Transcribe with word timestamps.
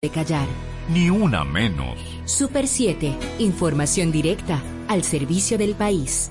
de 0.00 0.10
callar. 0.10 0.46
Ni 0.88 1.10
una 1.10 1.42
menos. 1.42 1.98
Super 2.24 2.68
7, 2.68 3.16
información 3.40 4.12
directa 4.12 4.62
al 4.86 5.02
servicio 5.02 5.58
del 5.58 5.74
país. 5.74 6.30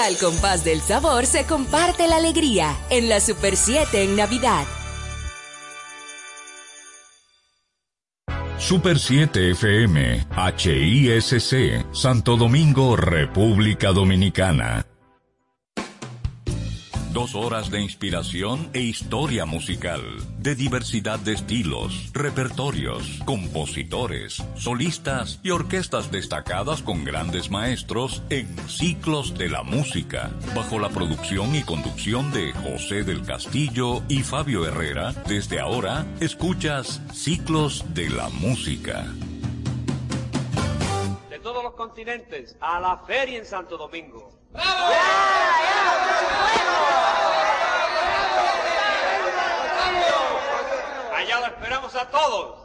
Al 0.00 0.16
compás 0.16 0.64
del 0.64 0.80
sabor 0.80 1.26
se 1.26 1.44
comparte 1.44 2.08
la 2.08 2.16
alegría 2.16 2.74
en 2.88 3.10
la 3.10 3.20
Super 3.20 3.54
7 3.54 4.02
en 4.02 4.16
Navidad. 4.16 4.64
Super 8.56 8.98
7 8.98 9.50
FM, 9.50 10.26
HISC, 10.56 11.84
Santo 11.92 12.38
Domingo, 12.38 12.96
República 12.96 13.92
Dominicana. 13.92 14.89
Dos 17.12 17.34
horas 17.34 17.72
de 17.72 17.80
inspiración 17.80 18.70
e 18.72 18.82
historia 18.82 19.44
musical, 19.44 20.00
de 20.38 20.54
diversidad 20.54 21.18
de 21.18 21.32
estilos, 21.32 22.12
repertorios, 22.12 23.18
compositores, 23.24 24.40
solistas 24.54 25.40
y 25.42 25.50
orquestas 25.50 26.12
destacadas 26.12 26.82
con 26.82 27.04
grandes 27.04 27.50
maestros 27.50 28.22
en 28.30 28.56
Ciclos 28.68 29.36
de 29.36 29.48
la 29.48 29.64
Música, 29.64 30.30
bajo 30.54 30.78
la 30.78 30.88
producción 30.88 31.56
y 31.56 31.64
conducción 31.64 32.30
de 32.30 32.52
José 32.52 33.02
del 33.02 33.26
Castillo 33.26 34.04
y 34.08 34.22
Fabio 34.22 34.64
Herrera. 34.64 35.12
Desde 35.26 35.58
ahora, 35.58 36.06
escuchas 36.20 37.02
Ciclos 37.12 37.84
de 37.92 38.08
la 38.08 38.28
Música. 38.28 39.04
De 41.28 41.40
todos 41.40 41.64
los 41.64 41.74
continentes, 41.74 42.56
a 42.60 42.78
la 42.78 42.98
feria 42.98 43.38
en 43.38 43.46
Santo 43.46 43.76
Domingo. 43.76 44.30
Allá 51.20 51.38
lo 51.40 51.46
esperamos 51.46 51.89
a 52.00 52.06
todos. 52.06 52.59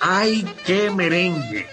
Ay, 0.00 0.46
qué 0.64 0.90
merengue, 0.90 1.66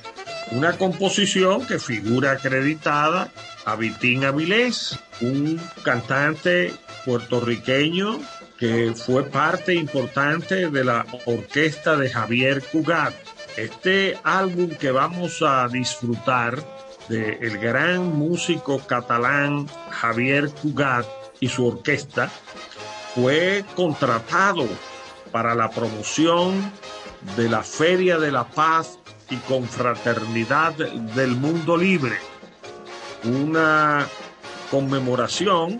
una 0.52 0.78
composición 0.78 1.66
que 1.66 1.80
figura 1.80 2.32
acreditada 2.32 3.32
a 3.66 3.76
Vitín 3.76 4.26
Avilés, 4.26 4.98
un 5.22 5.62
cantante 5.84 6.74
puertorriqueño 7.06 8.20
que 8.58 8.94
fue 8.96 9.26
parte 9.26 9.76
importante 9.76 10.70
de 10.70 10.84
la 10.84 11.06
orquesta 11.26 11.98
de 11.98 12.10
Javier 12.10 12.64
Cugat. 12.64 13.14
Este 13.58 14.18
álbum 14.24 14.70
que 14.70 14.92
vamos 14.92 15.42
a 15.42 15.68
disfrutar 15.68 16.64
del 17.10 17.38
el 17.42 17.58
gran 17.60 18.16
músico 18.16 18.80
catalán 18.80 19.68
Javier 19.92 20.50
Cugat 20.50 21.06
y 21.40 21.50
su 21.50 21.68
orquesta 21.68 22.32
fue 23.14 23.64
contratado 23.76 24.68
para 25.32 25.54
la 25.54 25.70
promoción 25.70 26.72
de 27.36 27.50
la 27.50 27.64
Feria 27.64 28.18
de 28.18 28.32
la 28.32 28.46
Paz 28.46 29.00
y 29.30 29.36
Confraternidad 29.38 30.74
del 30.74 31.32
Mundo 31.32 31.76
Libre, 31.76 32.18
una 33.24 34.08
conmemoración 34.72 35.80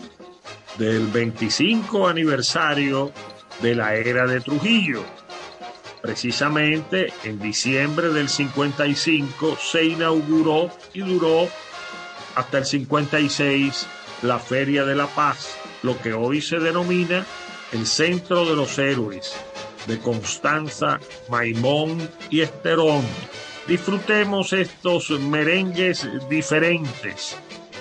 del 0.78 1.06
25 1.06 2.08
aniversario 2.08 3.12
de 3.62 3.74
la 3.74 3.94
era 3.94 4.26
de 4.26 4.40
Trujillo. 4.40 5.02
Precisamente 6.02 7.12
en 7.24 7.40
diciembre 7.40 8.10
del 8.10 8.28
55 8.28 9.56
se 9.56 9.84
inauguró 9.84 10.70
y 10.92 11.00
duró 11.00 11.48
hasta 12.34 12.58
el 12.58 12.66
56 12.66 13.86
la 14.22 14.38
Feria 14.38 14.84
de 14.84 14.94
la 14.94 15.06
Paz, 15.06 15.56
lo 15.82 15.98
que 16.00 16.12
hoy 16.12 16.42
se 16.42 16.58
denomina 16.58 17.24
el 17.72 17.86
Centro 17.86 18.44
de 18.44 18.54
los 18.54 18.78
Héroes 18.78 19.34
de 19.86 19.98
Constanza, 19.98 21.00
Maimón 21.28 22.08
y 22.30 22.40
Esterón. 22.40 23.04
Disfrutemos 23.66 24.52
estos 24.52 25.10
merengues 25.10 26.06
diferentes 26.28 27.36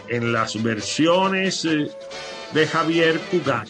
en 0.07 0.33
las 0.33 0.61
versiones 0.61 1.65
eh, 1.65 1.89
de 2.53 2.67
Javier 2.67 3.19
Cugat. 3.31 3.67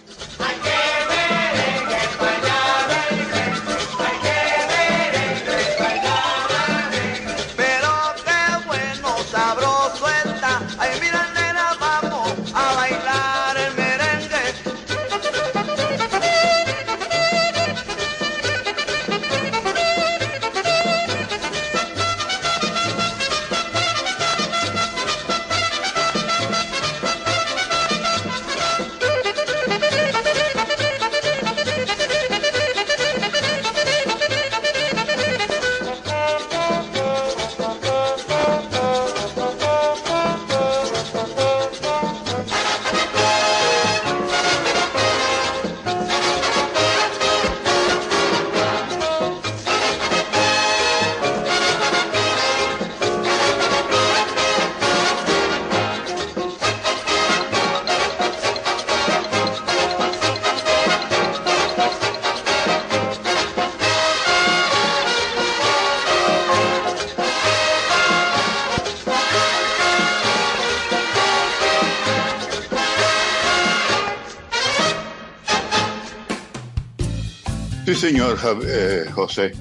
Señor 78.06 78.38
eh, 78.68 79.06
José. 79.12 79.54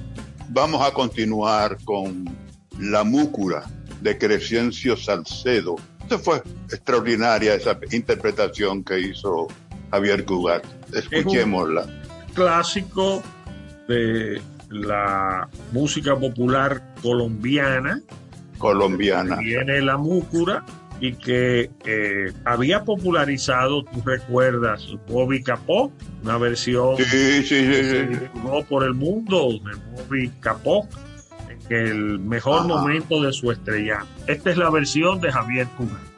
Vamos 0.50 0.86
a 0.86 0.92
continuar 0.92 1.78
con 1.82 2.26
La 2.78 3.02
Múcura 3.02 3.64
de 4.02 4.18
Crescencio 4.18 4.98
Salcedo. 4.98 5.76
Esa 6.04 6.18
fue 6.18 6.42
extraordinaria 6.70 7.54
esa 7.54 7.78
interpretación 7.90 8.84
que 8.84 9.00
hizo 9.00 9.48
Javier 9.90 10.26
Cugat. 10.26 10.62
Escuchémosla. 10.92 11.86
Clásico 12.34 13.22
de 13.88 14.42
la 14.68 15.48
música 15.72 16.14
popular 16.14 16.94
colombiana, 17.00 18.02
colombiana. 18.58 19.36
viene 19.36 19.80
la 19.80 19.96
múcura 19.96 20.66
y 21.00 21.14
que 21.14 21.70
eh, 21.84 22.32
había 22.44 22.84
popularizado, 22.84 23.84
tú 23.84 24.02
recuerdas, 24.04 24.86
Bobby 25.08 25.42
Capó, 25.42 25.92
una 26.22 26.38
versión 26.38 26.96
Sí, 26.96 27.04
sí, 27.04 27.42
sí, 27.42 27.66
que 27.66 28.30
se 28.30 28.64
por 28.68 28.84
el 28.84 28.94
mundo 28.94 29.48
de 29.64 30.02
Bobby 30.02 30.30
Capó 30.40 30.88
en 31.68 31.86
el 31.86 32.18
mejor 32.18 32.60
Ajá. 32.60 32.68
momento 32.68 33.22
de 33.22 33.32
su 33.32 33.50
estrella. 33.50 34.04
Esta 34.26 34.50
es 34.50 34.56
la 34.56 34.70
versión 34.70 35.20
de 35.20 35.32
Javier 35.32 35.66
Cugat. 35.76 36.13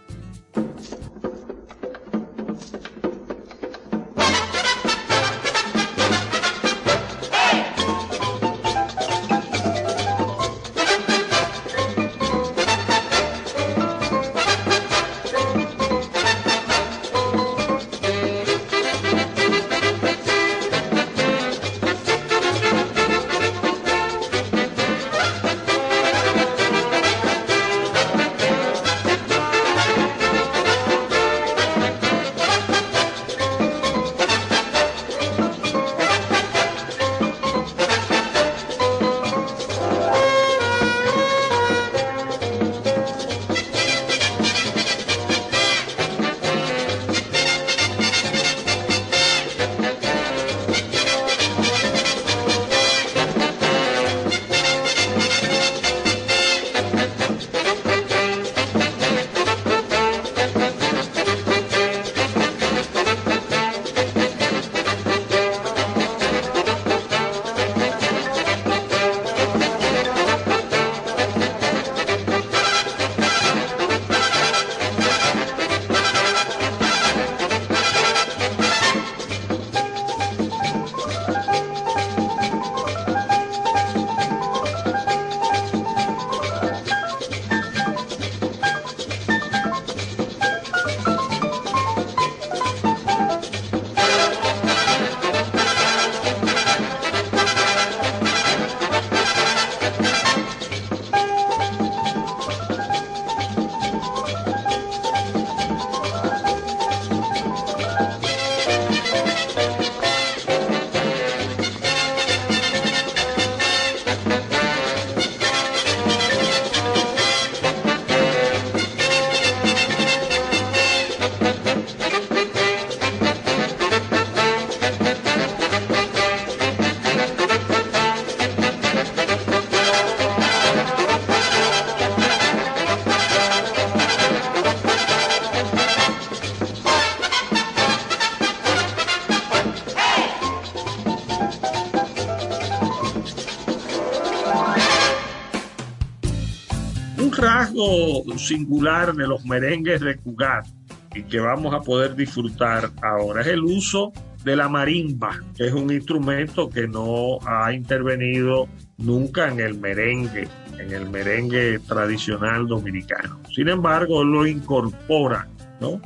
Singular 148.38 149.14
de 149.14 149.26
los 149.26 149.45
merengues 149.45 150.00
de 150.00 150.16
Cugat 150.16 150.66
y 151.14 151.23
que 151.23 151.40
vamos 151.40 151.75
a 151.75 151.81
poder 151.81 152.14
disfrutar 152.14 152.90
ahora 153.02 153.40
es 153.40 153.49
el 153.49 153.62
uso 153.62 154.12
de 154.45 154.55
la 154.55 154.69
marimba, 154.69 155.40
que 155.57 155.66
es 155.66 155.73
un 155.73 155.90
instrumento 155.90 156.69
que 156.71 156.87
no 156.87 157.38
ha 157.45 157.73
intervenido 157.73 158.69
nunca 158.99 159.49
en 159.49 159.59
el 159.59 159.75
merengue, 159.75 160.47
en 160.78 160.93
el 160.93 161.11
merengue 161.11 161.81
tradicional 161.81 162.69
dominicano. 162.69 163.40
Sin 163.52 163.69
embargo, 163.69 164.23
lo 164.23 164.47
incorpora 164.47 165.49
¿no? 165.81 166.00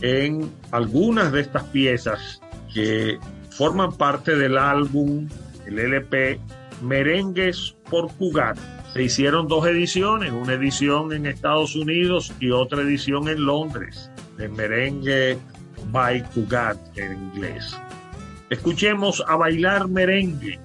en 0.00 0.50
algunas 0.70 1.32
de 1.32 1.42
estas 1.42 1.64
piezas 1.64 2.40
que 2.72 3.18
forman 3.50 3.92
parte 3.92 4.36
del 4.36 4.56
álbum, 4.56 5.28
el 5.66 5.78
LP 5.78 6.40
Merengues 6.82 7.76
por 7.90 8.10
Cugat, 8.14 8.58
Se 8.92 9.02
hicieron 9.02 9.48
dos 9.48 9.66
ediciones, 9.66 10.32
una 10.32 10.52
edición 10.52 11.14
en 11.14 11.24
Estados 11.24 11.74
Unidos 11.76 12.30
y 12.40 12.50
otra 12.50 12.82
edición 12.82 13.26
en 13.28 13.46
Londres, 13.46 14.10
de 14.36 14.50
merengue 14.50 15.38
by 15.90 16.22
Cugat 16.30 16.76
en 16.98 17.12
inglés. 17.12 17.74
Escuchemos 18.50 19.24
a 19.26 19.36
bailar 19.36 19.88
merengue 19.88 20.60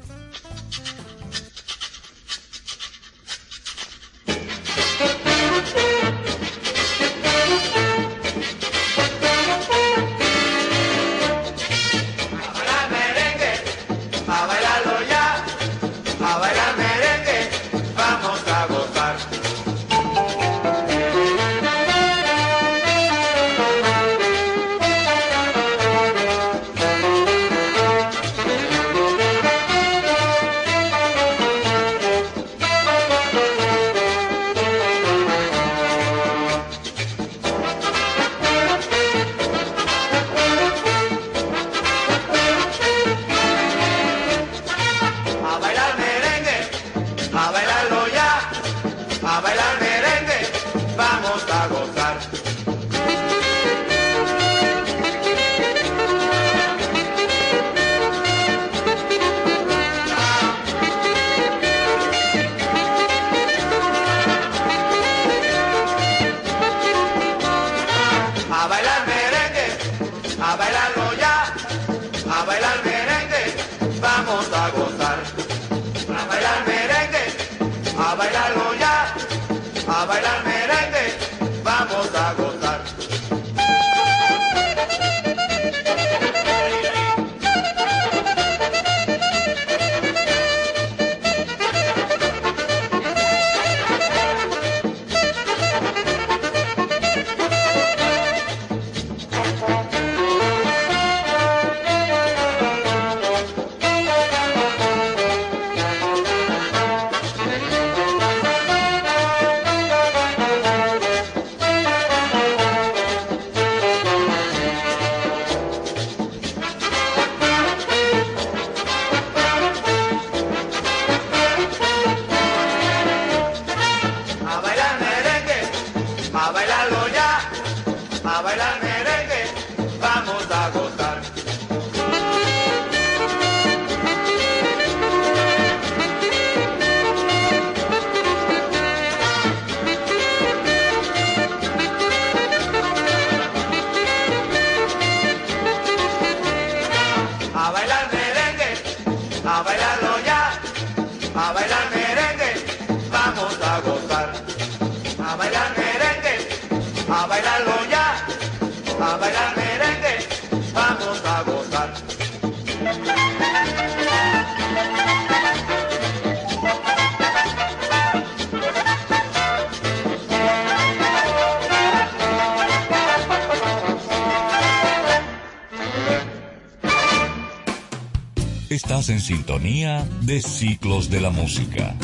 en 179.10 179.20
sintonía 179.20 180.08
de 180.22 180.42
Ciclos 180.42 181.10
de 181.10 181.22
la 181.22 181.30
Música. 181.30 181.96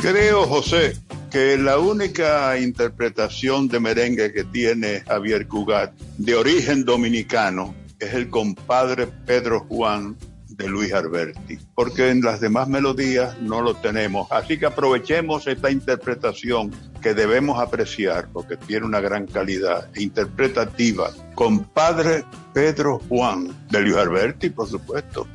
Creo, 0.00 0.46
José, 0.46 0.96
que 1.30 1.56
la 1.56 1.78
única 1.78 2.58
interpretación 2.58 3.68
de 3.68 3.80
merengue 3.80 4.32
que 4.32 4.44
tiene 4.44 5.00
Javier 5.00 5.46
Cugat 5.46 5.92
de 6.18 6.34
origen 6.34 6.84
dominicano 6.84 7.74
es 7.98 8.12
el 8.14 8.28
compadre 8.28 9.06
Pedro 9.06 9.60
Juan 9.60 10.16
de 10.48 10.68
Luis 10.68 10.92
Alberti, 10.92 11.58
porque 11.74 12.10
en 12.10 12.20
las 12.20 12.40
demás 12.40 12.68
melodías 12.68 13.38
no 13.40 13.62
lo 13.62 13.74
tenemos. 13.74 14.30
Así 14.30 14.58
que 14.58 14.66
aprovechemos 14.66 15.46
esta 15.46 15.70
interpretación 15.70 16.70
que 17.00 17.14
debemos 17.14 17.58
apreciar 17.58 18.28
porque 18.32 18.56
tiene 18.56 18.86
una 18.86 19.00
gran 19.00 19.26
calidad 19.26 19.88
interpretativa. 19.96 21.10
Compadre 21.34 22.24
Pedro 22.52 23.00
Juan 23.08 23.61
de 23.72 23.80
Luis 23.80 23.96
Alberti, 23.96 24.50
por 24.50 24.68
supuesto. 24.68 25.26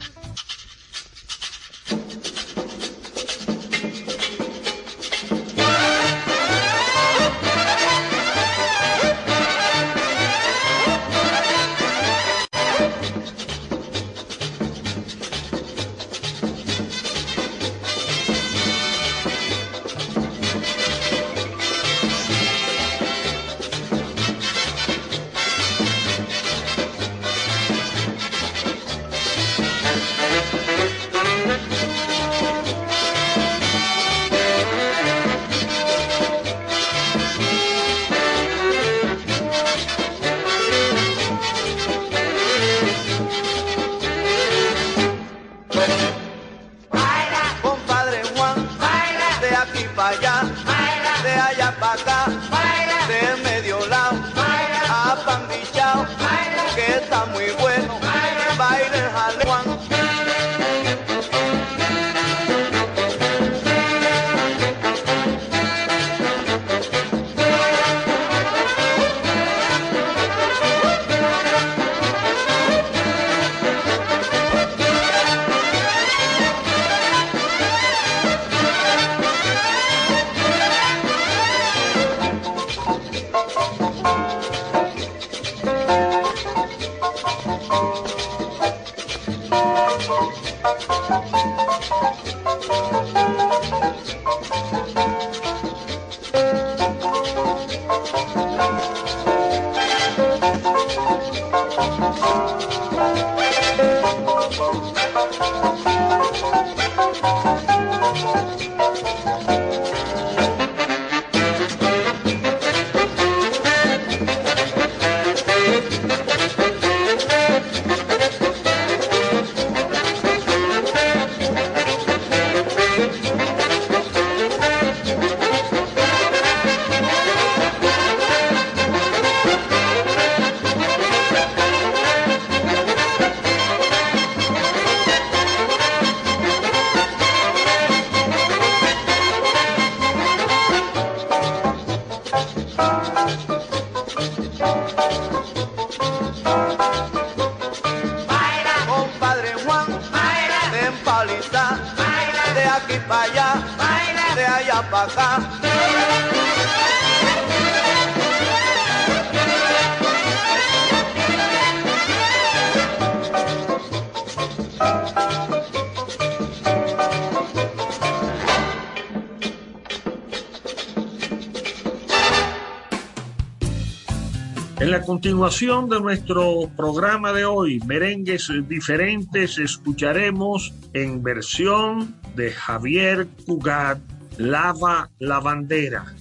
Continuación 175.07 175.87
de 175.87 176.01
nuestro 176.01 176.69
programa 176.75 177.31
de 177.31 177.45
hoy, 177.45 177.79
merengues 177.85 178.51
diferentes, 178.67 179.57
escucharemos 179.57 180.73
en 180.91 181.23
versión 181.23 182.13
de 182.35 182.51
Javier 182.51 183.25
Cugat, 183.45 183.99
Lava 184.37 185.09
la 185.19 185.39
Bandera. 185.39 186.13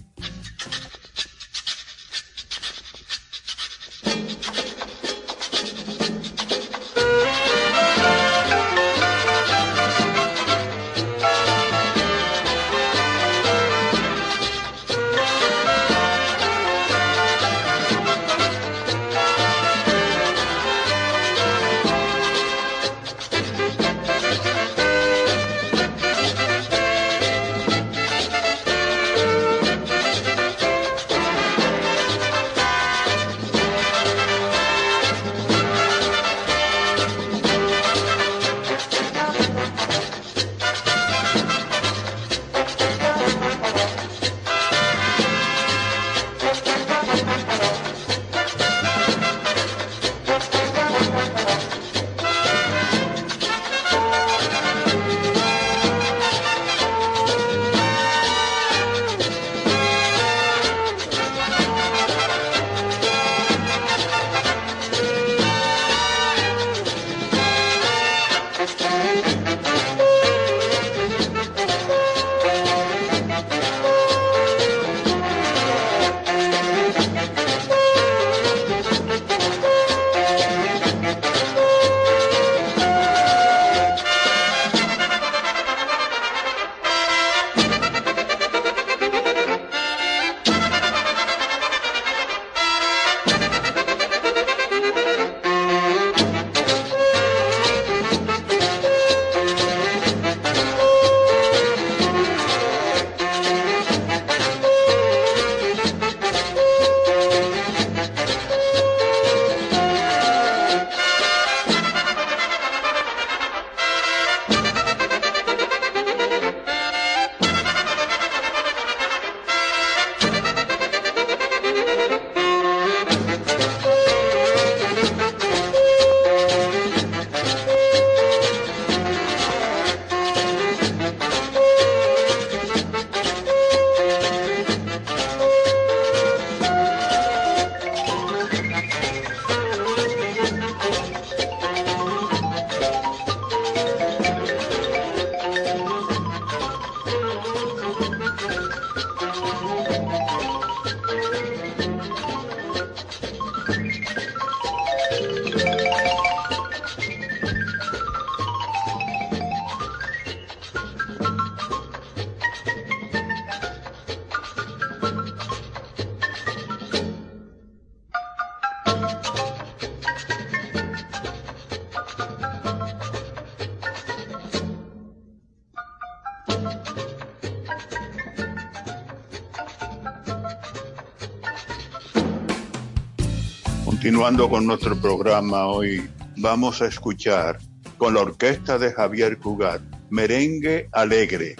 Continuando 184.06 184.48
con 184.48 184.64
nuestro 184.64 184.96
programa 184.96 185.66
hoy, 185.66 186.08
vamos 186.36 186.80
a 186.80 186.86
escuchar 186.86 187.58
con 187.98 188.14
la 188.14 188.20
orquesta 188.20 188.78
de 188.78 188.92
Javier 188.92 189.36
Cugat, 189.36 189.82
Merengue 190.10 190.88
Alegre. 190.92 191.56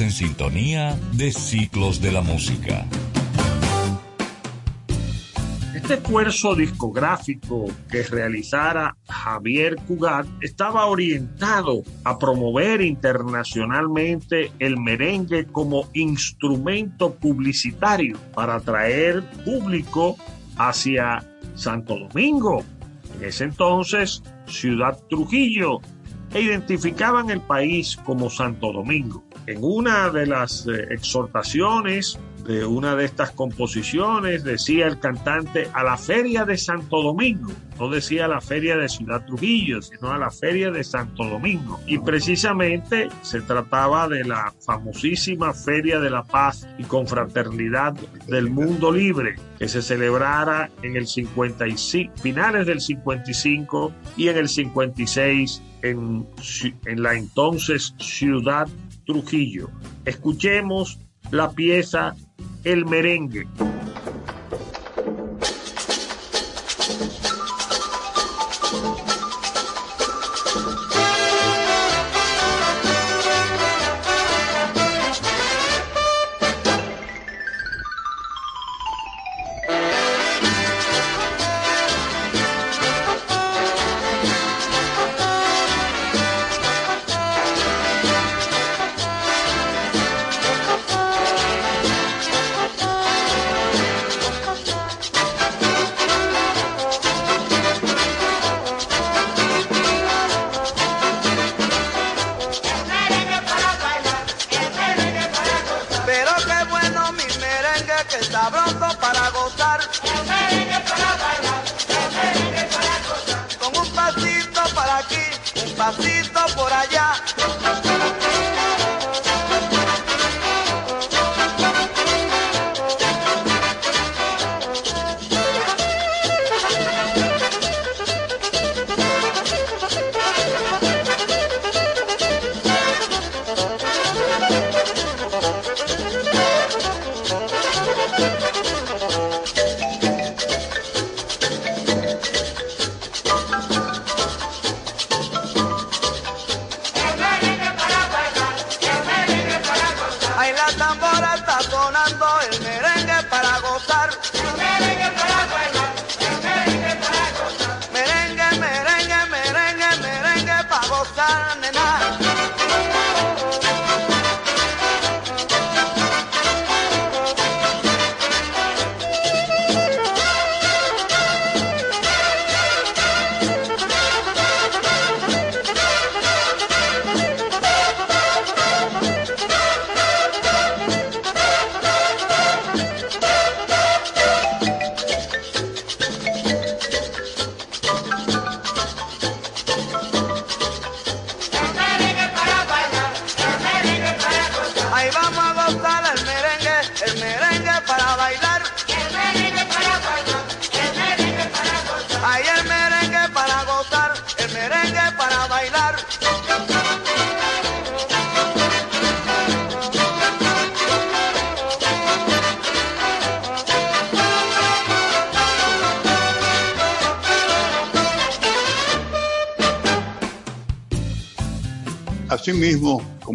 En 0.00 0.12
sintonía 0.12 0.98
de 1.12 1.30
Ciclos 1.30 2.00
de 2.00 2.10
la 2.10 2.22
Música. 2.22 2.86
Este 5.74 5.94
esfuerzo 5.94 6.54
discográfico 6.54 7.66
que 7.90 8.04
realizara 8.04 8.96
Javier 9.06 9.76
Cugat 9.86 10.26
estaba 10.40 10.86
orientado 10.86 11.82
a 12.04 12.18
promover 12.18 12.80
internacionalmente 12.80 14.50
el 14.58 14.78
merengue 14.78 15.44
como 15.44 15.90
instrumento 15.92 17.14
publicitario 17.16 18.16
para 18.34 18.54
atraer 18.54 19.22
público 19.44 20.16
hacia 20.56 21.22
Santo 21.54 21.98
Domingo, 21.98 22.64
en 23.18 23.24
ese 23.24 23.44
entonces 23.44 24.22
Ciudad 24.46 24.98
Trujillo, 25.10 25.80
e 26.32 26.40
identificaban 26.40 27.28
el 27.28 27.42
país 27.42 27.98
como 27.98 28.30
Santo 28.30 28.72
Domingo. 28.72 29.29
En 29.50 29.64
una 29.64 30.10
de 30.10 30.26
las 30.26 30.64
eh, 30.68 30.86
exhortaciones 30.90 32.20
de 32.46 32.64
una 32.64 32.94
de 32.94 33.04
estas 33.04 33.32
composiciones 33.32 34.44
decía 34.44 34.86
el 34.86 35.00
cantante 35.00 35.68
a 35.74 35.82
la 35.82 35.96
feria 35.96 36.44
de 36.44 36.56
Santo 36.56 37.02
Domingo, 37.02 37.50
no 37.76 37.90
decía 37.90 38.26
a 38.26 38.28
la 38.28 38.40
feria 38.40 38.76
de 38.76 38.88
Ciudad 38.88 39.26
Trujillo, 39.26 39.82
sino 39.82 40.12
a 40.12 40.18
la 40.18 40.30
feria 40.30 40.70
de 40.70 40.84
Santo 40.84 41.24
Domingo. 41.24 41.80
Y 41.84 41.98
precisamente 41.98 43.08
se 43.22 43.40
trataba 43.40 44.06
de 44.06 44.22
la 44.22 44.54
famosísima 44.64 45.52
Feria 45.52 45.98
de 45.98 46.10
la 46.10 46.22
Paz 46.22 46.68
y 46.78 46.84
Confraternidad 46.84 47.94
del 48.28 48.50
Mundo 48.50 48.92
Libre, 48.92 49.34
que 49.58 49.66
se 49.66 49.82
celebrara 49.82 50.70
en 50.82 50.96
el 50.96 51.08
55, 51.08 52.14
finales 52.22 52.66
del 52.66 52.80
55 52.80 53.92
y 54.16 54.28
en 54.28 54.36
el 54.36 54.48
56 54.48 55.60
en, 55.82 56.26
en 56.86 57.02
la 57.02 57.14
entonces 57.14 57.94
Ciudad 57.98 58.68
Trujillo. 59.10 59.68
Escuchemos 60.04 61.00
la 61.32 61.50
pieza 61.50 62.14
El 62.62 62.86
merengue. 62.86 63.48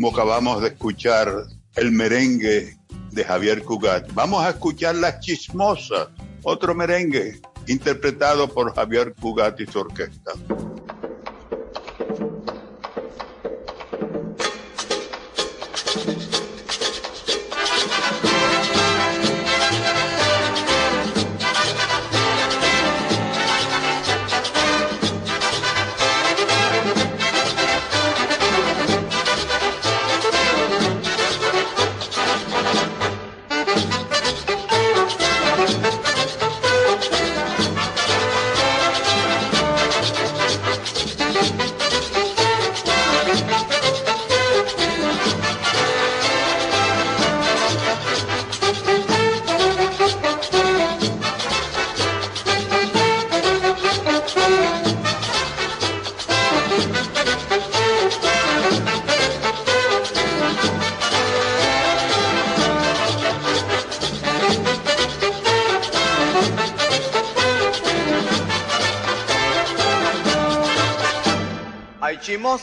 Como 0.05 0.15
acabamos 0.15 0.61
de 0.61 0.67
escuchar 0.67 1.33
el 1.77 1.91
merengue 1.91 2.77
de 3.11 3.23
Javier 3.23 3.63
Cugat, 3.63 4.13
vamos 4.13 4.45
a 4.45 4.51
escuchar 4.51 4.93
Las 4.93 5.19
Chismosas, 5.19 6.09
otro 6.43 6.75
merengue 6.75 7.41
interpretado 7.65 8.47
por 8.47 8.75
Javier 8.75 9.15
Cugat 9.19 9.59
y 9.61 9.65
su 9.65 9.79
orquesta. 9.79 10.24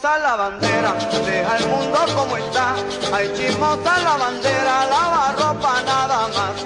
Chimosa 0.03 0.19
la 0.19 0.37
bandera, 0.37 0.95
deja 1.25 1.57
el 1.59 1.67
mundo 1.69 1.99
como 2.17 2.37
está. 2.37 2.75
Ay, 3.13 3.33
chimosa 3.37 3.99
la 4.03 4.17
bandera, 4.17 4.87
lava 4.87 5.35
ropa 5.39 5.83
nada 5.83 6.29
más. 6.29 6.57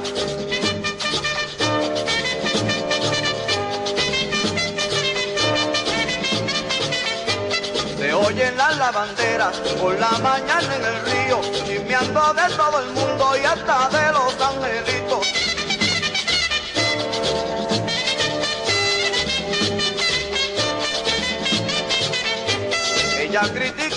Se 7.98 8.14
oyen 8.14 8.56
las 8.56 8.76
lavanderas 8.78 9.56
por 9.80 9.98
la 9.98 10.10
mañana 10.22 10.74
en 10.74 10.84
el 10.84 11.02
río, 11.04 11.40
chismeando 11.66 12.32
de 12.32 12.54
todo 12.56 12.80
el 12.80 12.90
mundo 12.92 13.36
y 13.36 13.44
hasta 13.44 13.88
de 13.90 14.12
los 14.12 14.40
angelitos. 14.40 15.55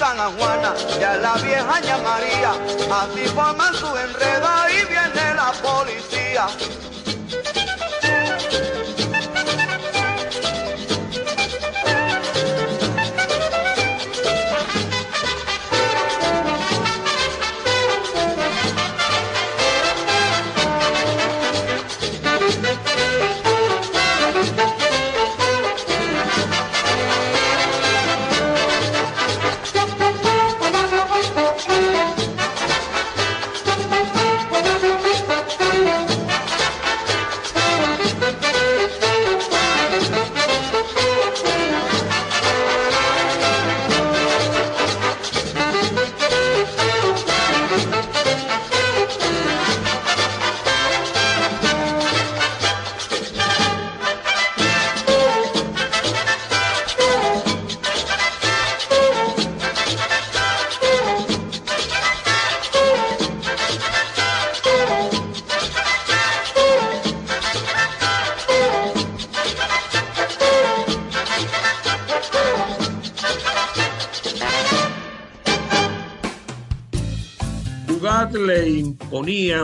A 0.01 0.31
Juana 0.37 0.73
y 0.97 1.03
a 1.03 1.17
la 1.17 1.33
vieja 1.33 1.81
ña 1.81 1.97
María, 1.97 2.51
así 3.01 3.27
forman 3.35 3.73
su 3.73 3.85
enredo 3.97 4.47
y 4.69 4.85
viene 4.85 5.33
la 5.35 5.51
policía. 5.61 6.47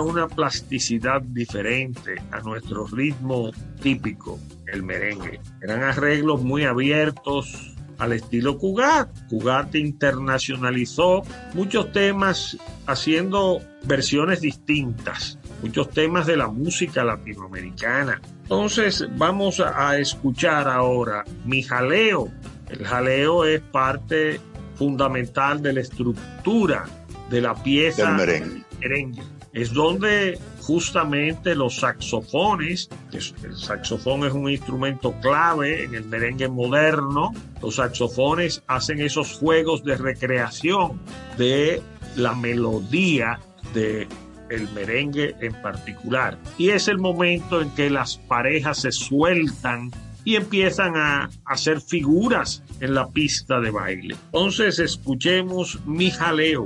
Una 0.02 0.28
plasticidad 0.28 1.22
diferente 1.22 2.16
a 2.32 2.40
nuestro 2.42 2.88
ritmo 2.88 3.52
típico, 3.82 4.40
el 4.68 4.84
merengue. 4.84 5.40
Eran 5.62 5.84
arreglos 5.84 6.42
muy 6.42 6.64
abiertos 6.66 7.76
al 7.98 8.14
estilo 8.14 8.58
Cugat. 8.58 9.10
Cugat 9.30 9.76
internacionalizó 9.76 11.24
muchos 11.54 11.92
temas 11.92 12.58
haciendo 12.88 13.62
versiones 13.84 14.42
distintas, 14.42 15.38
muchos 15.62 15.90
temas 15.92 16.26
de 16.26 16.38
la 16.38 16.48
música 16.48 17.04
latinoamericana. 17.04 18.22
Entonces 18.44 19.08
vamos 19.18 19.60
a, 19.60 19.90
a 19.90 19.98
escuchar 19.98 20.68
ahora 20.68 21.24
mi 21.46 21.64
jaleo. 21.64 22.30
El 22.70 22.86
jaleo 22.86 23.46
es 23.46 23.62
parte 23.62 24.40
fundamental 24.76 25.62
de 25.62 25.74
la 25.74 25.82
estructura 25.82 26.86
de 27.30 27.42
la 27.42 27.56
pieza 27.56 28.08
Del 28.08 28.16
merengue. 28.18 28.64
merengue. 28.80 29.22
Es 29.56 29.74
donde 29.74 30.38
justamente 30.60 31.56
los 31.56 31.78
saxofones, 31.78 32.90
el 33.14 33.56
saxofón 33.56 34.26
es 34.26 34.34
un 34.34 34.50
instrumento 34.50 35.16
clave 35.22 35.86
en 35.86 35.96
el 35.96 36.04
merengue 36.04 36.50
moderno, 36.50 37.32
los 37.62 37.76
saxofones 37.76 38.64
hacen 38.68 39.00
esos 39.00 39.32
juegos 39.32 39.84
de 39.86 39.96
recreación 39.96 41.00
de 41.38 41.82
la 42.18 42.36
melodía 42.36 43.40
de 43.74 44.10
el 44.50 44.70
merengue 44.74 45.36
en 45.40 45.54
particular. 45.62 46.38
Y 46.58 46.70
es 46.70 46.90
el 46.90 46.98
momento 46.98 47.62
en 47.62 47.70
que 47.72 47.90
las 47.90 48.18
parejas 48.18 48.82
se 48.82 48.92
sueltan 48.92 49.90
y 50.26 50.36
empiezan 50.36 50.98
a 50.98 51.30
hacer 51.46 51.80
figuras 51.80 52.64
en 52.82 52.94
la 52.94 53.08
pista 53.08 53.62
de 53.62 53.72
baile. 53.72 54.16
Entonces 54.26 54.80
escuchemos 54.80 55.80
mi 55.86 56.12
jaleo. 56.12 56.66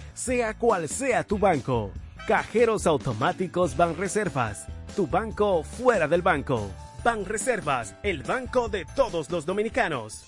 sea 0.21 0.53
cual 0.53 0.87
sea 0.87 1.23
tu 1.23 1.39
banco. 1.39 1.91
Cajeros 2.27 2.85
automáticos 2.85 3.75
Banreservas. 3.75 4.67
Tu 4.95 5.07
banco 5.07 5.63
fuera 5.63 6.07
del 6.07 6.21
banco. 6.21 6.69
Banreservas, 7.03 7.95
el 8.03 8.21
banco 8.21 8.69
de 8.69 8.85
todos 8.95 9.31
los 9.31 9.47
dominicanos. 9.47 10.27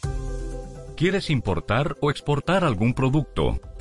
¿Quieres 0.97 1.29
importar 1.29 1.95
o 2.01 2.09
exportar 2.09 2.63
algún 2.63 2.95
producto? 2.95 3.59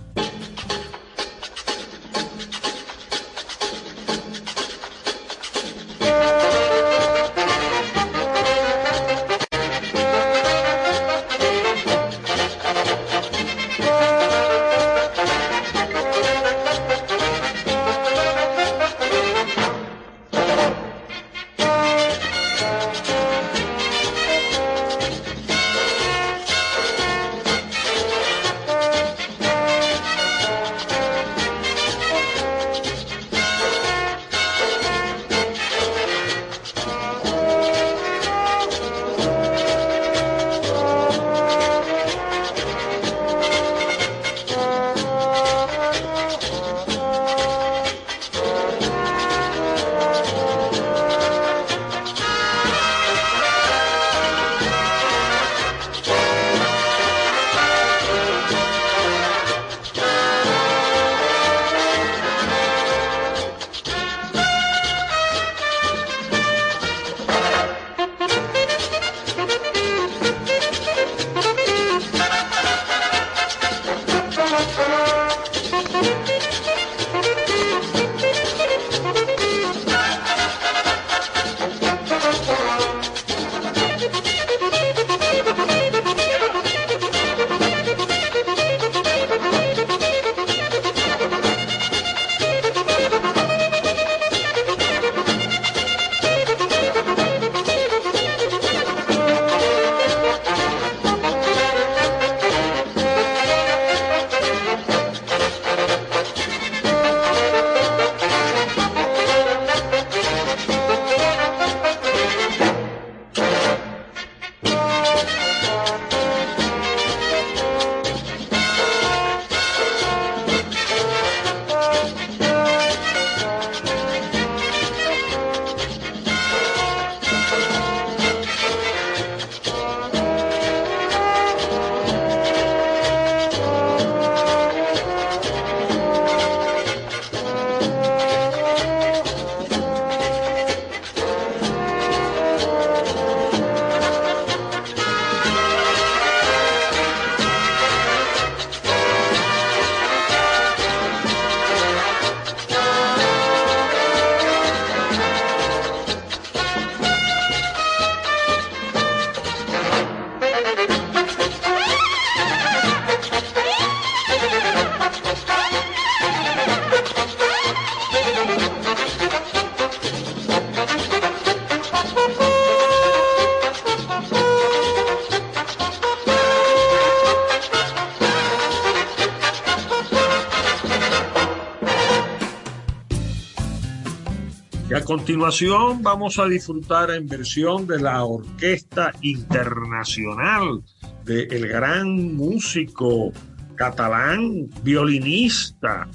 Continuación 185.10 186.04
vamos 186.04 186.38
a 186.38 186.46
disfrutar 186.46 187.10
en 187.10 187.26
versión 187.26 187.84
de 187.84 188.00
la 188.00 188.22
Orquesta 188.22 189.10
Internacional 189.22 190.84
del 191.24 191.66
gran 191.66 192.36
músico 192.36 193.32
catalán, 193.74 194.68
violinista, 194.84 196.06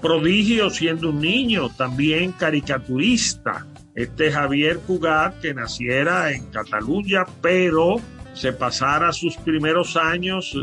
prodigio 0.00 0.70
siendo 0.70 1.10
un 1.10 1.20
niño, 1.20 1.68
también 1.70 2.30
caricaturista. 2.30 3.66
Este 3.96 4.30
Javier 4.30 4.78
Cugat, 4.86 5.40
que 5.40 5.52
naciera 5.52 6.30
en 6.30 6.46
Cataluña, 6.52 7.24
pero 7.42 7.96
se 8.34 8.52
pasara 8.52 9.12
sus 9.12 9.36
primeros 9.36 9.96
años 9.96 10.56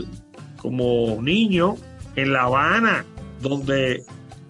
como 0.56 1.22
niño 1.22 1.76
en 2.16 2.32
La 2.32 2.44
Habana, 2.44 3.04
donde 3.42 4.06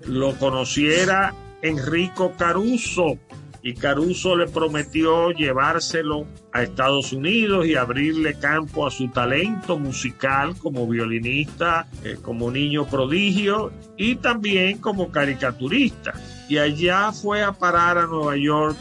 lo 0.06 0.38
conociera 0.38 1.34
Enrico 1.64 2.34
Caruso, 2.38 3.18
y 3.64 3.74
Caruso 3.74 4.36
le 4.36 4.48
prometió 4.48 5.32
llevárselo 5.32 6.26
a 6.52 6.64
Estados 6.64 7.14
Unidos 7.14 7.66
y 7.68 7.76
abrirle 7.76 8.40
campo 8.40 8.88
a 8.88 8.92
su 8.92 9.10
talento 9.10 9.78
musical 9.78 10.56
como 10.58 10.88
violinista, 10.88 11.88
eh, 12.04 12.18
como 12.22 12.50
niño 12.52 12.88
prodigio 12.88 13.72
y 13.98 14.16
también 14.16 14.80
como 14.80 15.12
caricaturista. 15.12 16.14
Y 16.50 16.58
allá 16.58 17.12
fue 17.12 17.44
a 17.44 17.54
parar 17.54 17.98
a 17.98 18.08
Nueva 18.08 18.36
York 18.36 18.78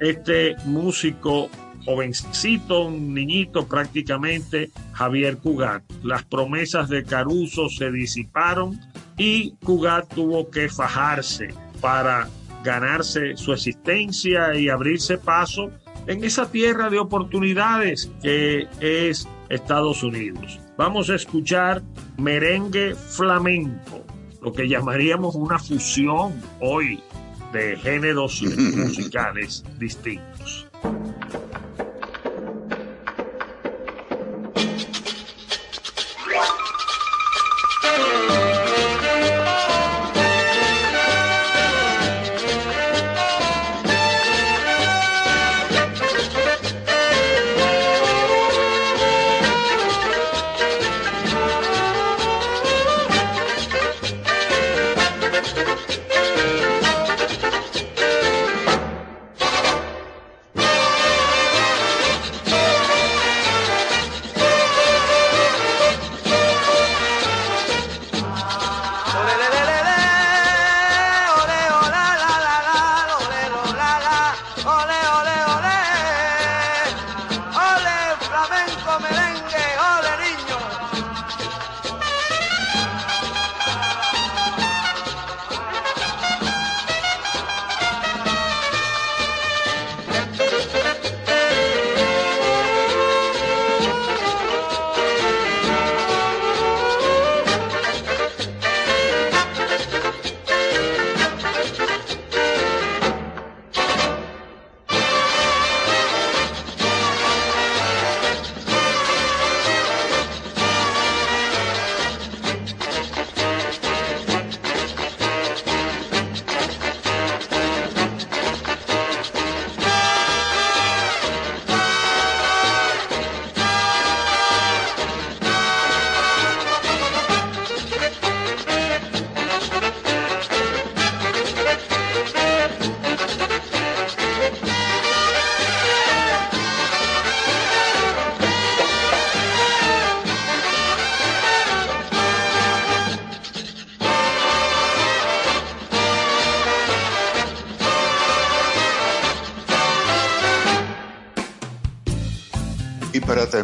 este 0.00 0.56
músico 0.64 1.48
jovencito, 1.84 2.86
un 2.86 3.12
niñito 3.14 3.66
prácticamente, 3.66 4.70
Javier 4.92 5.38
Cugat. 5.38 5.82
Las 6.02 6.24
promesas 6.24 6.88
de 6.88 7.04
Caruso 7.04 7.68
se 7.68 7.90
disiparon 7.90 8.78
y 9.16 9.54
Cugat 9.64 10.12
tuvo 10.14 10.50
que 10.50 10.68
fajarse 10.68 11.54
para 11.80 12.28
ganarse 12.62 13.36
su 13.36 13.52
existencia 13.52 14.54
y 14.54 14.68
abrirse 14.68 15.18
paso 15.18 15.70
en 16.06 16.24
esa 16.24 16.50
tierra 16.50 16.90
de 16.90 16.98
oportunidades 16.98 18.10
que 18.22 18.68
es 18.80 19.28
Estados 19.48 20.02
Unidos. 20.02 20.60
Vamos 20.76 21.10
a 21.10 21.14
escuchar 21.14 21.82
merengue 22.16 22.94
flamenco, 22.94 24.04
lo 24.40 24.52
que 24.52 24.68
llamaríamos 24.68 25.34
una 25.34 25.58
fusión 25.58 26.32
hoy 26.60 27.00
de 27.52 27.76
géneros 27.76 28.42
musicales 28.76 29.64
distintos. 29.78 30.66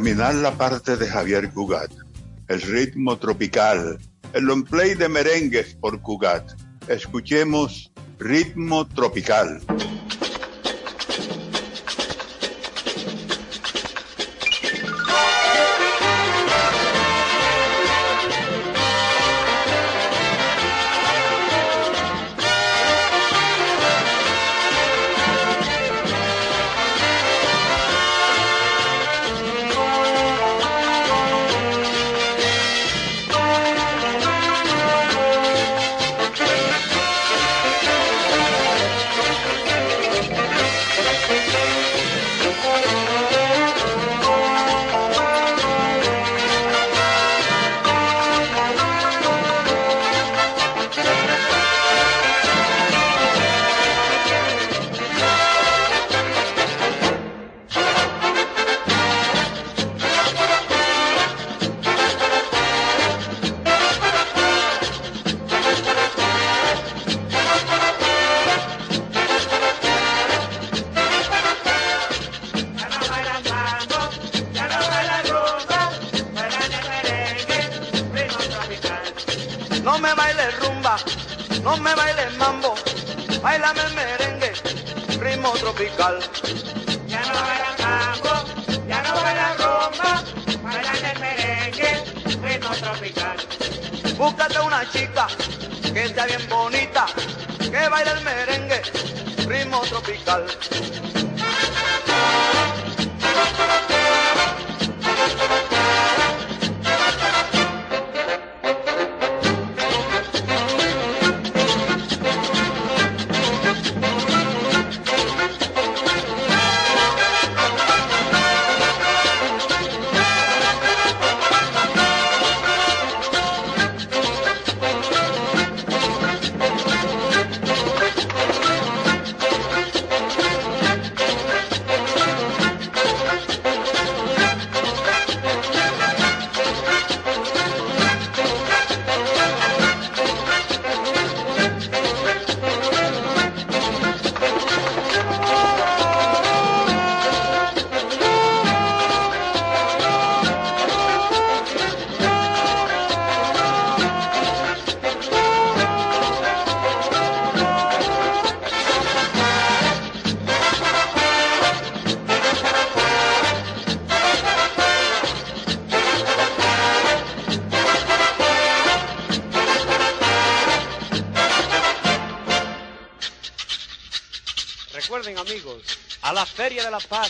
Terminar 0.09 0.36
la 0.36 0.52
parte 0.52 0.96
de 0.96 1.06
Javier 1.06 1.50
Cugat, 1.52 1.90
el 2.48 2.62
ritmo 2.62 3.18
tropical, 3.18 3.98
el 4.32 4.44
long 4.44 4.66
de 4.66 5.06
merengues 5.06 5.74
por 5.74 6.00
Cugat. 6.00 6.50
Escuchemos 6.88 7.92
ritmo 8.18 8.88
tropical. 8.88 9.61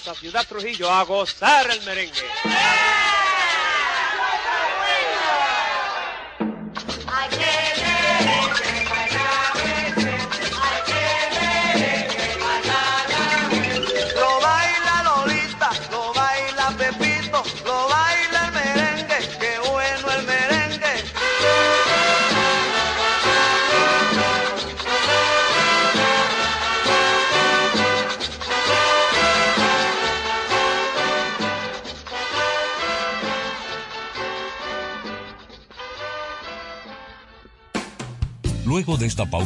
De 0.09 0.15
la 0.15 0.15
Paz, 0.15 0.17
a 0.17 0.21
Ciudad 0.21 0.47
Trujillo, 0.47 0.91
a 0.91 1.05
gozar 1.05 1.71
el 1.71 1.83
merengue. 1.83 2.48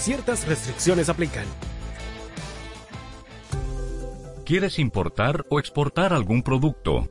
Ciertas 0.00 0.48
restricciones 0.48 1.10
aplican. 1.10 1.44
¿Quieres 4.46 4.78
importar 4.78 5.44
o 5.50 5.58
exportar 5.58 6.14
algún 6.14 6.42
producto? 6.42 7.10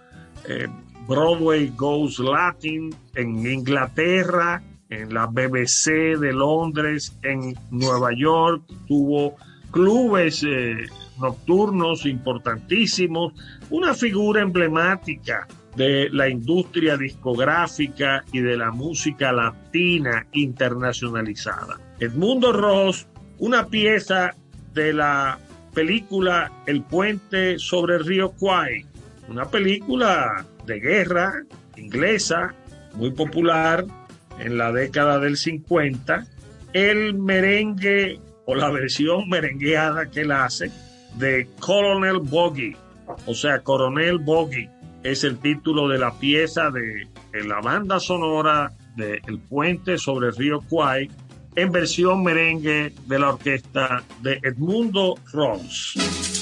eh, 0.47 0.67
Broadway 1.07 1.73
Goes 1.75 2.19
Latin 2.19 2.95
en 3.15 3.47
Inglaterra, 3.47 4.63
en 4.91 5.13
la 5.13 5.27
BBC 5.27 6.19
de 6.19 6.33
Londres, 6.33 7.17
en 7.23 7.55
Nueva 7.71 8.11
York, 8.15 8.63
tuvo 8.87 9.37
clubes 9.71 10.43
eh, 10.47 10.77
nocturnos 11.19 12.07
importantísimos, 12.07 13.33
una 13.71 13.95
figura 13.95 14.43
emblemática 14.43 15.47
de 15.77 16.09
la 16.11 16.29
industria 16.29 16.97
discográfica 16.97 18.25
y 18.33 18.41
de 18.41 18.57
la 18.57 18.71
música 18.71 19.33
latina 19.33 20.27
internacionalizada. 20.33 21.79
Edmundo 22.01 22.53
Ross, 22.53 23.07
una 23.39 23.67
pieza 23.67 24.35
de 24.75 24.93
la 24.93 25.39
película 25.75 26.51
El 26.67 26.83
puente 26.83 27.59
sobre 27.59 27.97
el 27.97 28.05
río 28.05 28.31
Kwai, 28.33 28.85
una 29.29 29.49
película 29.49 30.45
de 30.67 30.81
guerra 30.81 31.45
inglesa 31.77 32.55
muy 32.95 33.13
popular 33.13 33.85
en 34.39 34.59
la 34.59 34.73
década 34.73 35.19
del 35.19 35.37
50, 35.37 36.27
el 36.73 37.15
merengue 37.15 38.21
o 38.47 38.55
la 38.55 38.71
versión 38.71 39.29
merengueada 39.29 40.07
que 40.11 40.23
él 40.23 40.33
hace 40.33 40.71
de 41.17 41.49
Colonel 41.61 42.19
Boggy, 42.19 42.77
o 43.27 43.35
sea, 43.35 43.61
Coronel 43.61 44.19
Boggy, 44.19 44.69
es 45.11 45.25
el 45.25 45.39
título 45.39 45.89
de 45.89 45.99
la 45.99 46.13
pieza 46.19 46.71
de, 46.71 47.09
la 47.47 47.61
banda 47.61 47.99
sonora 47.99 48.73
de 48.97 49.21
El 49.27 49.39
puente 49.39 49.97
sobre 49.97 50.29
el 50.29 50.37
río 50.37 50.61
Kwai 50.61 51.11
en 51.55 51.73
versión 51.73 52.23
merengue 52.23 52.93
de 53.07 53.19
la 53.19 53.31
orquesta 53.31 54.03
de 54.23 54.39
Edmundo 54.43 55.17
Ross. 55.33 56.38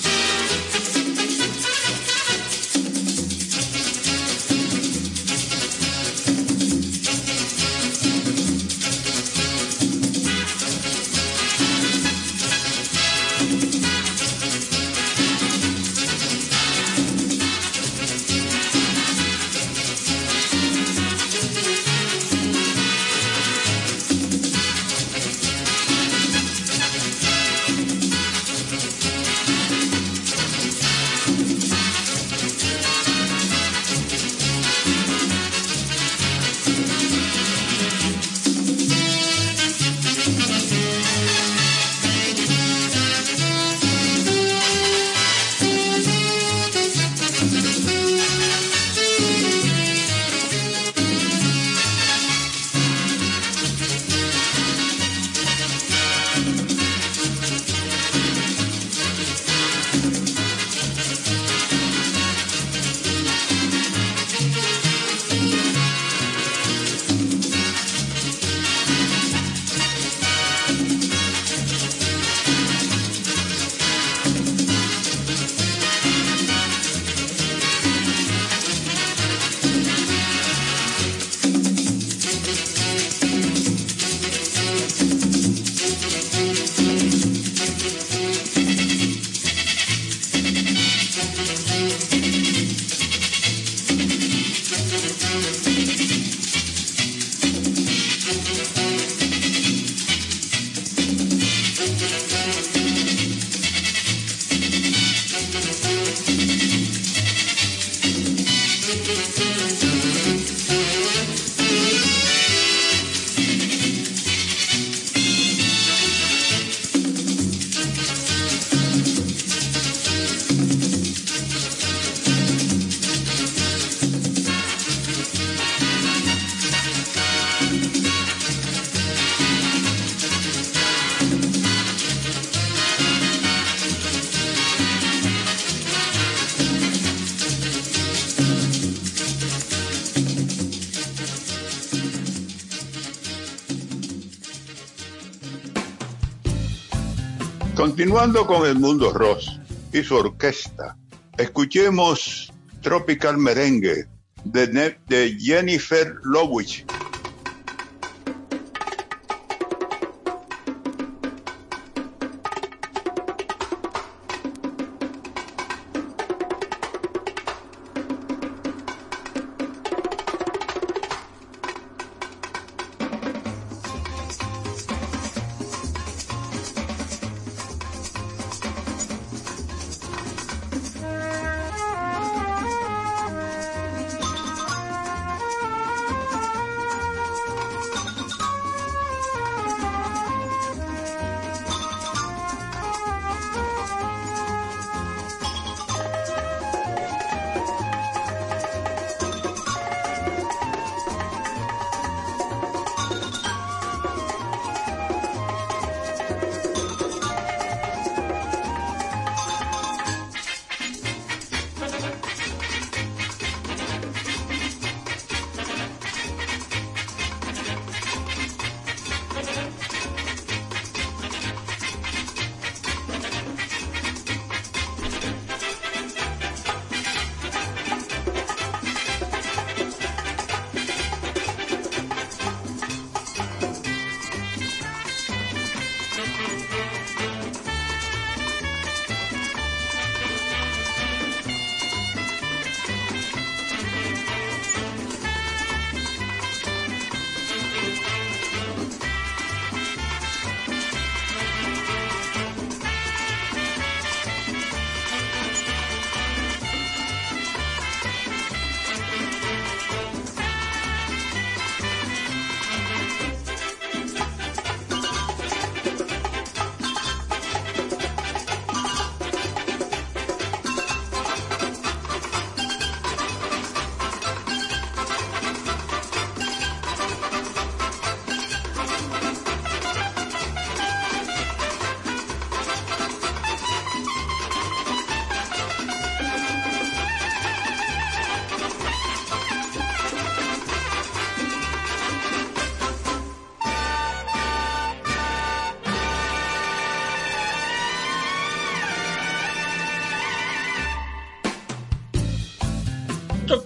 Continuando 147.97 148.47
con 148.47 148.66
el 148.66 148.74
mundo 148.74 149.11
Ross 149.11 149.59
y 149.90 150.03
su 150.03 150.16
orquesta, 150.16 150.99
escuchemos 151.38 152.53
Tropical 152.82 153.38
Merengue 153.38 154.05
de 154.44 155.34
Jennifer 155.40 156.14
Lowich. 156.22 156.84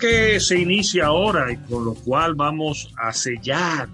Que 0.01 0.41
se 0.41 0.59
inicia 0.59 1.07
ahora 1.07 1.53
y 1.53 1.59
con 1.59 1.85
lo 1.85 1.95
cual 1.95 2.35
vamos 2.35 2.93
a 2.97 3.13
sellar 3.13 3.89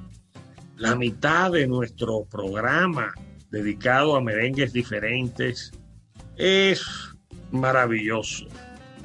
la 0.77 0.95
mitad 0.95 1.51
de 1.51 1.67
nuestro 1.67 2.25
programa 2.25 3.13
dedicado 3.51 4.15
a 4.15 4.21
merengues 4.21 4.73
diferentes 4.73 5.73
es 6.37 6.87
maravilloso. 7.51 8.47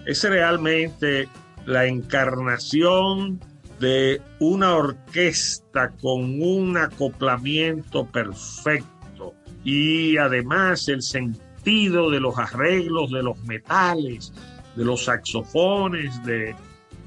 Es 0.06 0.24
realmente 0.24 1.28
la 1.66 1.88
encarnación 1.88 3.40
de 3.80 4.22
una 4.40 4.76
orquesta 4.76 5.90
con 6.02 6.40
un 6.42 6.78
acoplamiento 6.78 8.06
perfecto 8.06 9.34
y 9.64 10.18
además 10.18 10.88
el 10.88 11.02
sentido 11.02 12.12
de 12.12 12.20
los 12.20 12.38
arreglos 12.38 13.12
de 13.12 13.24
los 13.24 13.44
metales, 13.46 14.32
de 14.76 14.86
los 14.86 15.06
saxofones, 15.06 16.24
de 16.24 16.56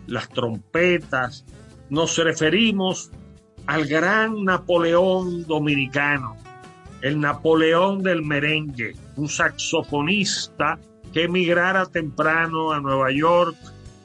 las 0.06 0.28
trompetas. 0.28 1.44
Nos 1.90 2.16
referimos 2.18 3.10
al 3.66 3.86
gran 3.86 4.44
Napoleón 4.44 5.46
dominicano, 5.46 6.36
el 7.02 7.20
Napoleón 7.20 8.02
del 8.02 8.22
merengue, 8.22 8.94
un 9.16 9.28
saxofonista 9.28 10.78
que 11.12 11.24
emigrara 11.24 11.86
temprano 11.86 12.72
a 12.72 12.80
Nueva 12.80 13.10
York 13.12 13.56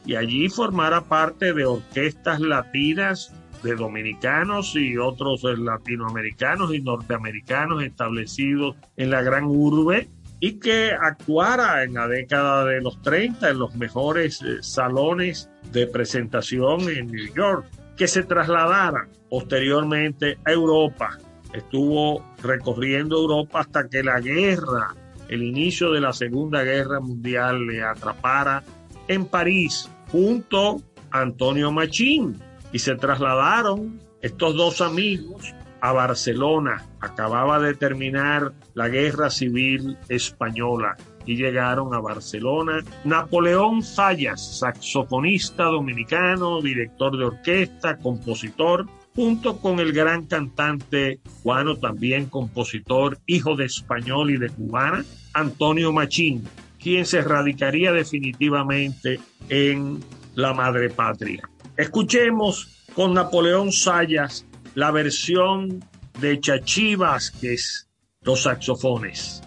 y 0.05 0.15
allí 0.15 0.49
formara 0.49 1.01
parte 1.01 1.53
de 1.53 1.65
orquestas 1.65 2.39
latinas 2.39 3.33
de 3.63 3.75
dominicanos 3.75 4.75
y 4.75 4.97
otros 4.97 5.43
eh, 5.43 5.57
latinoamericanos 5.57 6.73
y 6.73 6.81
norteamericanos 6.81 7.83
establecidos 7.83 8.75
en 8.95 9.09
la 9.09 9.21
gran 9.21 9.45
urbe 9.45 10.07
y 10.39 10.59
que 10.59 10.91
actuara 10.91 11.83
en 11.83 11.95
la 11.95 12.07
década 12.07 12.65
de 12.65 12.81
los 12.81 13.01
30 13.01 13.49
en 13.49 13.59
los 13.59 13.75
mejores 13.75 14.41
eh, 14.41 14.61
salones 14.61 15.49
de 15.71 15.87
presentación 15.87 16.89
en 16.89 17.07
New 17.07 17.33
York, 17.33 17.65
que 17.97 18.07
se 18.07 18.23
trasladara 18.23 19.07
posteriormente 19.29 20.37
a 20.45 20.51
Europa. 20.51 21.17
Estuvo 21.53 22.23
recorriendo 22.41 23.17
Europa 23.17 23.61
hasta 23.61 23.89
que 23.89 24.03
la 24.03 24.19
guerra, 24.19 24.95
el 25.27 25.43
inicio 25.43 25.91
de 25.91 26.01
la 26.01 26.13
Segunda 26.13 26.63
Guerra 26.63 26.99
Mundial 26.99 27.65
le 27.65 27.83
atrapara 27.83 28.63
en 29.07 29.25
París 29.25 29.89
junto 30.11 30.81
a 31.11 31.21
Antonio 31.21 31.71
Machín 31.71 32.39
y 32.71 32.79
se 32.79 32.95
trasladaron 32.95 33.99
estos 34.21 34.55
dos 34.55 34.81
amigos 34.81 35.53
a 35.81 35.91
Barcelona. 35.91 36.85
Acababa 36.99 37.59
de 37.59 37.73
terminar 37.73 38.53
la 38.73 38.89
Guerra 38.89 39.29
Civil 39.29 39.97
Española 40.07 40.95
y 41.25 41.35
llegaron 41.35 41.93
a 41.93 41.99
Barcelona. 41.99 42.83
Napoleón 43.03 43.83
Fallas, 43.83 44.59
saxofonista 44.59 45.65
dominicano, 45.65 46.61
director 46.61 47.17
de 47.17 47.25
orquesta, 47.25 47.97
compositor, 47.97 48.87
junto 49.15 49.57
con 49.57 49.79
el 49.79 49.91
gran 49.91 50.25
cantante 50.25 51.19
cubano, 51.41 51.75
también 51.75 52.27
compositor, 52.27 53.19
hijo 53.25 53.55
de 53.55 53.65
español 53.65 54.31
y 54.31 54.37
de 54.37 54.49
cubana, 54.49 55.03
Antonio 55.33 55.91
Machín, 55.91 56.43
quien 56.81 57.05
se 57.05 57.21
radicaría 57.21 57.91
definitivamente 57.91 59.19
en 59.49 59.99
la 60.35 60.53
madre 60.53 60.89
patria. 60.89 61.47
Escuchemos 61.77 62.87
con 62.95 63.13
Napoleón 63.13 63.71
Sayas 63.71 64.45
la 64.79 64.91
versión 64.91 65.83
de 66.21 66.39
Chachi 66.39 66.95
Vázquez, 66.95 67.89
los 68.21 68.43
saxofones. 68.43 69.43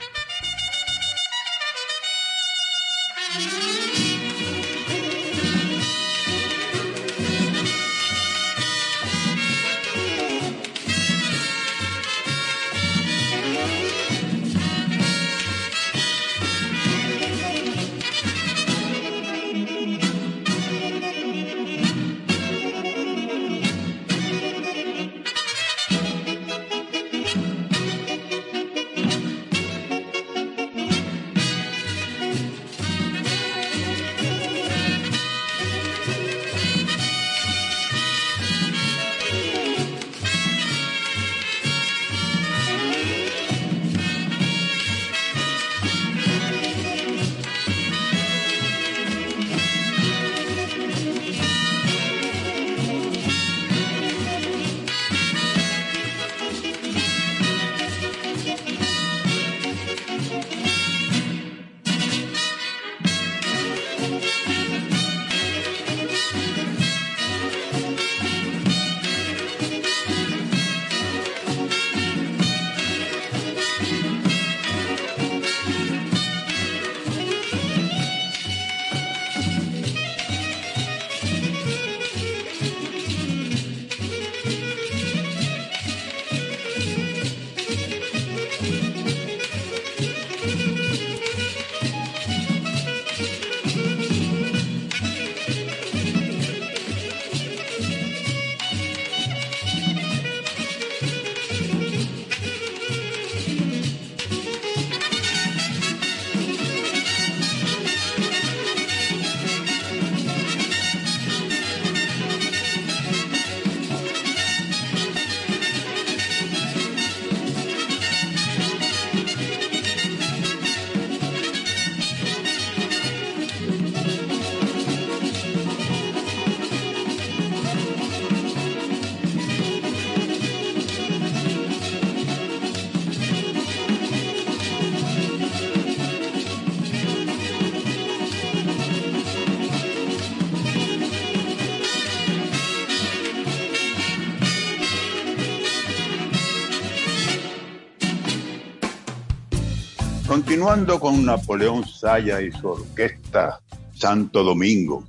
Continuando 150.63 151.01
con 151.01 151.25
Napoleón 151.25 151.85
Saya 151.85 152.41
y 152.41 152.53
su 152.53 152.69
orquesta 152.69 153.61
Santo 153.97 154.45
Domingo, 154.45 155.03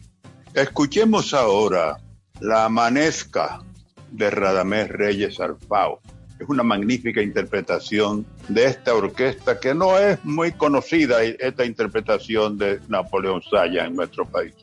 escuchemos 0.51 1.31
ahora 1.31 1.99
La 2.39 2.65
Amanezca 2.65 3.61
de 4.09 4.31
Radamés 4.31 4.89
Reyes 4.89 5.39
Arfao. 5.39 6.01
Es 6.39 6.49
una 6.49 6.63
magnífica 6.63 7.21
interpretación 7.21 8.25
de 8.47 8.65
esta 8.65 8.95
orquesta 8.95 9.59
que 9.59 9.75
no 9.75 9.99
es 9.99 10.25
muy 10.25 10.53
conocida, 10.53 11.21
esta 11.21 11.63
interpretación 11.65 12.57
de 12.57 12.79
Napoleón 12.87 13.43
Saya 13.43 13.85
en 13.85 13.95
nuestro 13.95 14.25
país. 14.25 14.55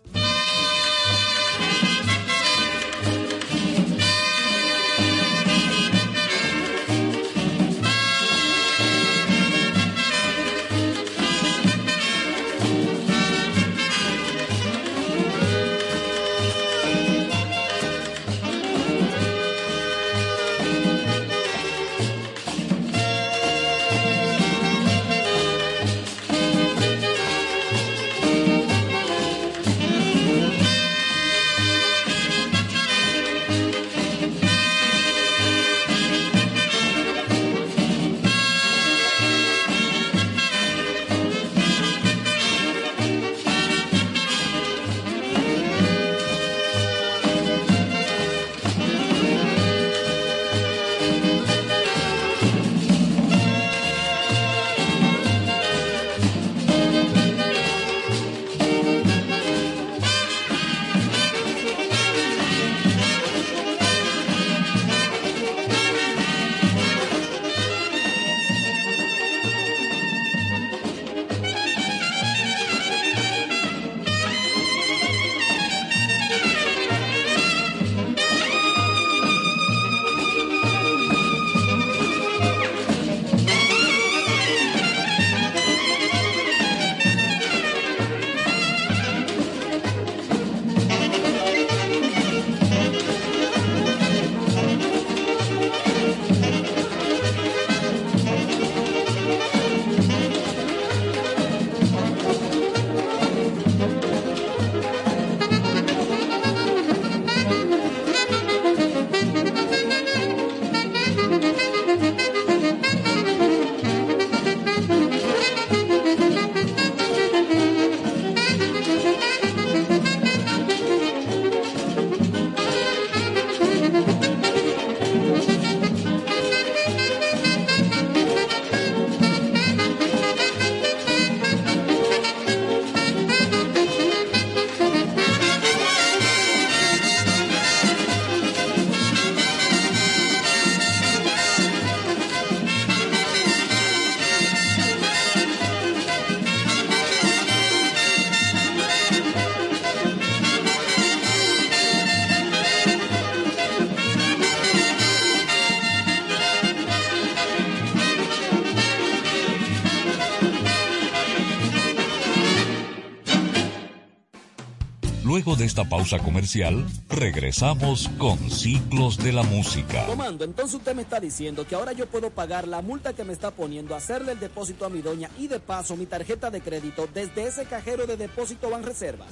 De 165.60 165.66
esta 165.66 165.84
pausa 165.84 166.18
comercial, 166.18 166.86
regresamos 167.10 168.08
con 168.16 168.38
Ciclos 168.50 169.18
de 169.18 169.30
la 169.30 169.42
Música. 169.42 170.06
Comando, 170.06 170.42
entonces 170.46 170.76
usted 170.76 170.94
me 170.94 171.02
está 171.02 171.20
diciendo 171.20 171.66
que 171.66 171.74
ahora 171.74 171.92
yo 171.92 172.06
puedo 172.06 172.30
pagar 172.30 172.66
la 172.66 172.80
multa 172.80 173.12
que 173.12 173.24
me 173.24 173.34
está 173.34 173.50
poniendo, 173.50 173.94
hacerle 173.94 174.32
el 174.32 174.40
depósito 174.40 174.86
a 174.86 174.88
mi 174.88 175.02
doña 175.02 175.28
y 175.38 175.48
de 175.48 175.60
paso 175.60 175.98
mi 175.98 176.06
tarjeta 176.06 176.50
de 176.50 176.62
crédito 176.62 177.06
desde 177.12 177.46
ese 177.46 177.66
cajero 177.66 178.06
de 178.06 178.16
depósito 178.16 178.70
Banreservas. 178.70 179.28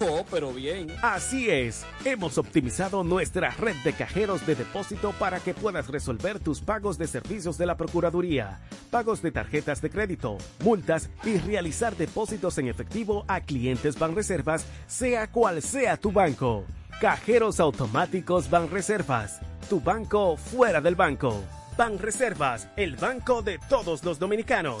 Oh, 0.00 0.24
pero 0.30 0.52
bien. 0.52 0.88
Así 1.02 1.48
es. 1.50 1.84
Hemos 2.04 2.36
optimizado 2.36 3.02
nuestra 3.02 3.50
red 3.50 3.76
de 3.82 3.92
cajeros 3.92 4.46
de 4.46 4.54
depósito 4.54 5.12
para 5.18 5.40
que 5.40 5.54
puedas 5.54 5.88
resolver 5.88 6.38
tus 6.38 6.60
pagos 6.60 6.98
de 6.98 7.06
servicios 7.06 7.56
de 7.56 7.66
la 7.66 7.76
Procuraduría, 7.76 8.60
pagos 8.96 9.20
de 9.20 9.30
tarjetas 9.30 9.82
de 9.82 9.90
crédito, 9.90 10.38
multas 10.64 11.10
y 11.22 11.36
realizar 11.36 11.94
depósitos 11.96 12.56
en 12.56 12.68
efectivo 12.68 13.26
a 13.28 13.42
clientes 13.42 13.98
Banreservas, 13.98 14.64
sea 14.86 15.30
cual 15.30 15.60
sea 15.60 15.98
tu 15.98 16.12
banco. 16.12 16.64
Cajeros 16.98 17.60
automáticos 17.60 18.48
Banreservas. 18.48 19.42
Tu 19.68 19.82
banco 19.82 20.38
fuera 20.38 20.80
del 20.80 20.94
banco. 20.94 21.44
Banreservas, 21.76 22.70
el 22.78 22.96
banco 22.96 23.42
de 23.42 23.58
todos 23.68 24.02
los 24.02 24.18
dominicanos. 24.18 24.80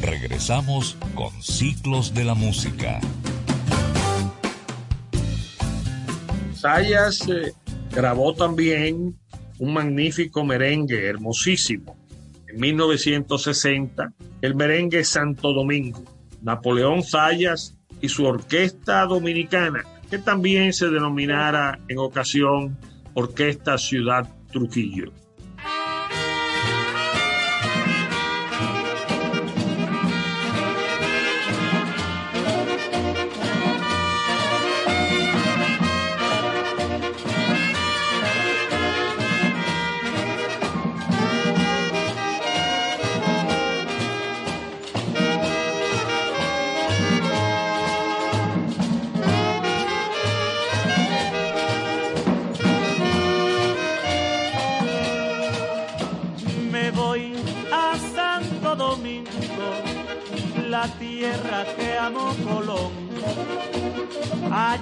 Regresamos 0.00 0.96
con 1.14 1.42
Ciclos 1.42 2.14
de 2.14 2.24
la 2.24 2.32
Música. 2.34 3.00
Sayas 6.54 7.28
eh, 7.28 7.52
grabó 7.90 8.34
también 8.34 9.18
un 9.58 9.74
magnífico 9.74 10.44
merengue, 10.44 11.06
hermosísimo, 11.06 11.99
en 12.52 12.60
1960, 12.60 14.12
el 14.42 14.54
merengue 14.54 15.04
Santo 15.04 15.52
Domingo, 15.52 16.04
Napoleón 16.42 17.02
Zayas 17.02 17.76
y 18.00 18.08
su 18.08 18.24
orquesta 18.24 19.04
dominicana, 19.06 19.84
que 20.10 20.18
también 20.18 20.72
se 20.72 20.88
denominara 20.88 21.78
en 21.88 21.98
ocasión 21.98 22.76
Orquesta 23.14 23.78
Ciudad 23.78 24.28
Trujillo. 24.52 25.12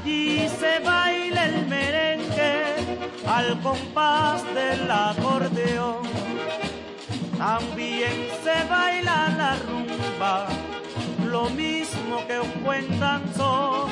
Allí 0.08 0.48
se 0.48 0.78
baila 0.78 1.44
el 1.44 1.66
merengue 1.66 2.62
al 3.26 3.60
compás 3.60 4.42
del 4.54 4.90
acordeón. 4.90 6.00
También 7.36 8.14
se 8.42 8.56
baila 8.70 9.28
la 9.36 9.56
rumba, 9.66 10.46
lo 11.26 11.50
mismo 11.50 12.26
que 12.26 12.40
un 12.40 12.64
buen 12.64 12.98
danzón. 12.98 13.90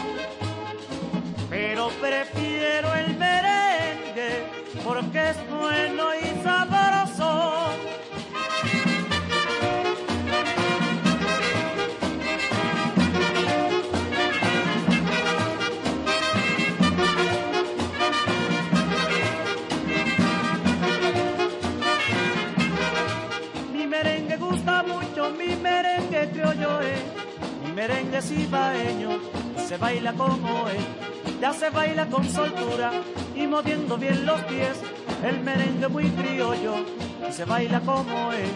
Pero 1.51 1.91
prefiero 2.01 2.95
el 2.95 3.15
merengue 3.19 4.47
porque 4.83 5.21
es 5.33 5.51
bueno 5.51 6.15
y 6.15 6.43
sabroso. 6.43 7.56
Se 28.23 29.77
baila 29.79 30.13
como 30.15 30.69
es, 30.69 31.39
ya 31.39 31.53
se 31.53 31.69
baila 31.69 32.07
con 32.07 32.27
soltura 32.27 32.91
y 33.35 33.47
moviendo 33.47 33.99
bien 33.99 34.25
los 34.25 34.41
pies, 34.43 34.81
el 35.23 35.41
merengue 35.41 35.89
muy 35.89 36.09
criollo, 36.11 36.77
se 37.31 37.45
baila 37.45 37.81
como 37.81 38.33
es. 38.33 38.49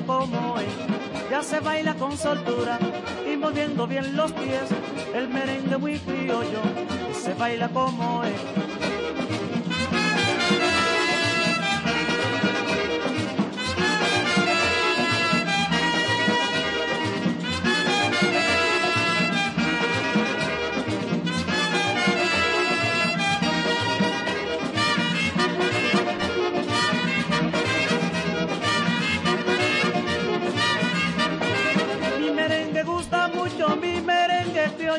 Baila 0.00 0.06
como 0.06 0.58
es, 0.60 1.30
ya 1.30 1.42
se 1.42 1.60
baila 1.60 1.94
con 1.94 2.16
soltura 2.16 2.78
y 3.30 3.36
moviendo 3.36 3.86
bien 3.86 4.16
los 4.16 4.32
pies, 4.32 4.68
el 5.14 5.28
merengue 5.28 5.76
muy 5.76 5.98
criollo, 5.98 6.60
se 7.12 7.34
baila 7.34 7.68
como 7.68 8.22
es. 8.24 8.67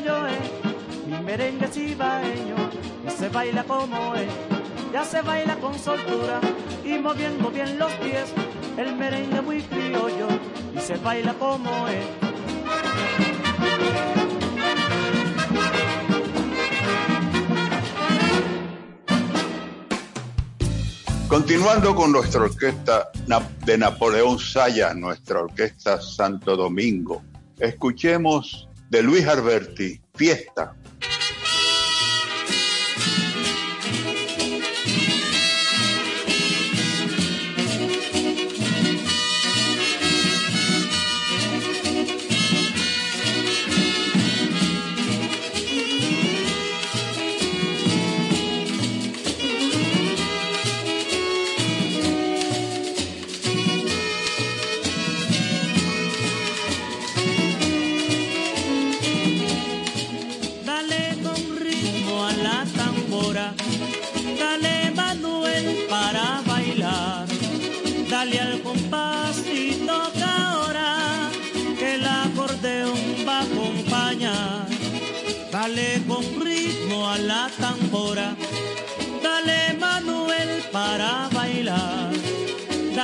Criollo 0.00 0.26
es, 0.26 1.06
mi 1.06 1.18
merengue 1.24 1.66
es 1.66 1.76
ibaeño, 1.76 2.56
y 3.06 3.10
se 3.10 3.28
baila 3.28 3.64
como 3.64 4.14
es, 4.14 4.30
ya 4.92 5.04
se 5.04 5.20
baila 5.22 5.56
con 5.56 5.78
soltura 5.78 6.40
y 6.84 6.98
moviendo 6.98 7.50
bien 7.50 7.78
los 7.78 7.92
pies, 7.94 8.32
el 8.76 8.96
merengue 8.96 9.40
muy 9.42 9.62
criollo, 9.62 10.28
y 10.74 10.80
se 10.80 10.96
baila 10.96 11.34
como 11.34 11.88
es. 11.88 12.06
Continuando 21.28 21.94
con 21.94 22.10
nuestra 22.10 22.42
orquesta 22.42 23.10
de 23.64 23.78
Napoleón 23.78 24.38
Saya, 24.38 24.92
nuestra 24.94 25.40
orquesta 25.40 26.00
Santo 26.00 26.56
Domingo, 26.56 27.22
escuchemos 27.60 28.69
de 28.90 29.02
Luis 29.04 29.26
Alberti, 29.26 30.00
Fiesta. 30.14 30.76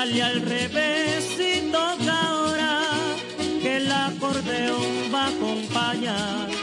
Dale 0.07 0.22
al 0.22 0.40
revés 0.42 1.36
y 1.38 1.70
toca 1.70 2.20
ahora, 2.28 2.82
que 3.62 3.76
el 3.76 3.90
acordeón 3.90 5.12
va 5.12 5.24
a 5.24 5.28
acompañar. 5.28 6.55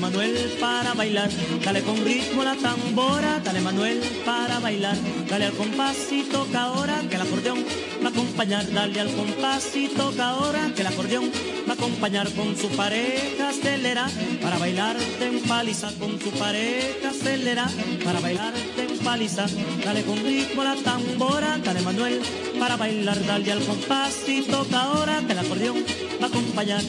Manuel 0.00 0.56
para 0.58 0.94
bailar. 0.94 1.30
Dale 1.62 1.82
con 1.82 2.02
ritmo 2.04 2.42
la 2.42 2.56
tambora, 2.56 3.40
dale 3.44 3.60
Manuel 3.60 4.00
para 4.24 4.58
bailar. 4.58 4.96
Dale 5.28 5.44
al 5.46 5.52
compás 5.52 5.96
y 6.10 6.22
toca 6.22 6.62
ahora 6.62 7.02
que 7.08 7.16
el 7.16 7.22
acordeón 7.22 7.64
va 8.02 8.08
a 8.08 8.10
acompañar. 8.10 8.70
Dale 8.72 9.00
al 9.00 9.14
compás 9.14 9.76
y 9.76 9.88
toca 9.88 10.30
ahora 10.30 10.72
que 10.74 10.80
el 10.80 10.86
acordeón 10.86 11.30
va 11.68 11.72
a 11.72 11.74
acompañar 11.74 12.32
con 12.32 12.56
su 12.56 12.68
pareja 12.70 13.50
acelera 13.50 14.06
para 14.42 14.58
bailar 14.58 14.96
en 15.20 15.40
paliza. 15.40 15.92
Con 15.98 16.18
su 16.18 16.30
pareja 16.30 17.10
acelera 17.10 17.68
para 18.02 18.20
bailar 18.20 18.54
en 18.78 18.98
paliza. 18.98 19.46
Dale 19.84 20.02
con 20.02 20.16
ritmo 20.24 20.64
la 20.64 20.76
tambora, 20.76 21.58
dale 21.58 21.82
Manuel 21.82 22.20
para 22.58 22.76
bailar. 22.76 23.24
Dale 23.26 23.52
al 23.52 23.64
compás 23.64 24.26
y 24.26 24.42
toca 24.42 24.80
ahora 24.80 25.22
que 25.26 25.32
el 25.32 25.38
acordeón 25.38 25.84
va 26.20 26.26
a 26.26 26.28
acompañar. 26.28 26.82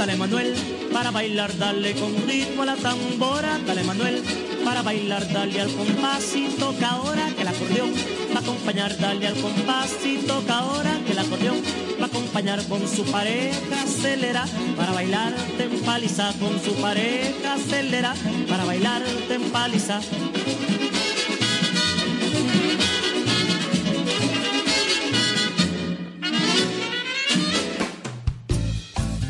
Dale 0.00 0.16
Manuel, 0.16 0.54
para 0.94 1.10
bailar, 1.10 1.54
dale 1.58 1.92
con 1.92 2.26
ritmo 2.26 2.62
a 2.62 2.66
la 2.66 2.76
tambora, 2.76 3.58
dale 3.66 3.84
Manuel, 3.84 4.22
para 4.64 4.80
bailar, 4.80 5.30
dale 5.30 5.60
al 5.60 5.70
compás 5.74 6.34
y 6.34 6.46
toca 6.58 6.88
ahora 6.92 7.28
que 7.36 7.42
el 7.42 7.48
acordeón 7.48 7.92
va 8.34 8.38
a 8.38 8.42
acompañar, 8.42 8.96
dale 8.96 9.26
al 9.26 9.34
compás 9.34 9.90
y 10.02 10.16
toca 10.26 10.60
ahora 10.60 10.98
que 11.04 11.12
el 11.12 11.18
acordeón 11.18 11.60
va 12.00 12.04
a 12.04 12.08
acompañar 12.08 12.64
con 12.64 12.88
su 12.88 13.04
pareja 13.12 13.82
acelera, 13.82 14.46
para 14.74 14.92
bailar 14.92 15.34
en 15.58 15.80
paliza, 15.80 16.32
con 16.40 16.58
su 16.64 16.72
pareja 16.80 17.52
acelera, 17.52 18.14
para 18.48 18.64
bailar 18.64 19.02
en 19.28 19.42
paliza. 19.50 20.00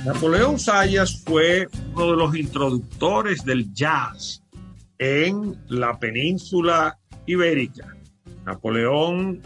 Napoleón 0.04 0.58
Sayas 0.58 1.22
fue 1.26 1.68
uno 1.92 2.10
de 2.12 2.16
los 2.16 2.34
introductores 2.34 3.44
del 3.44 3.70
jazz 3.74 4.42
en 4.98 5.58
la 5.68 5.98
península 5.98 6.98
ibérica. 7.26 7.94
Napoleón 8.46 9.42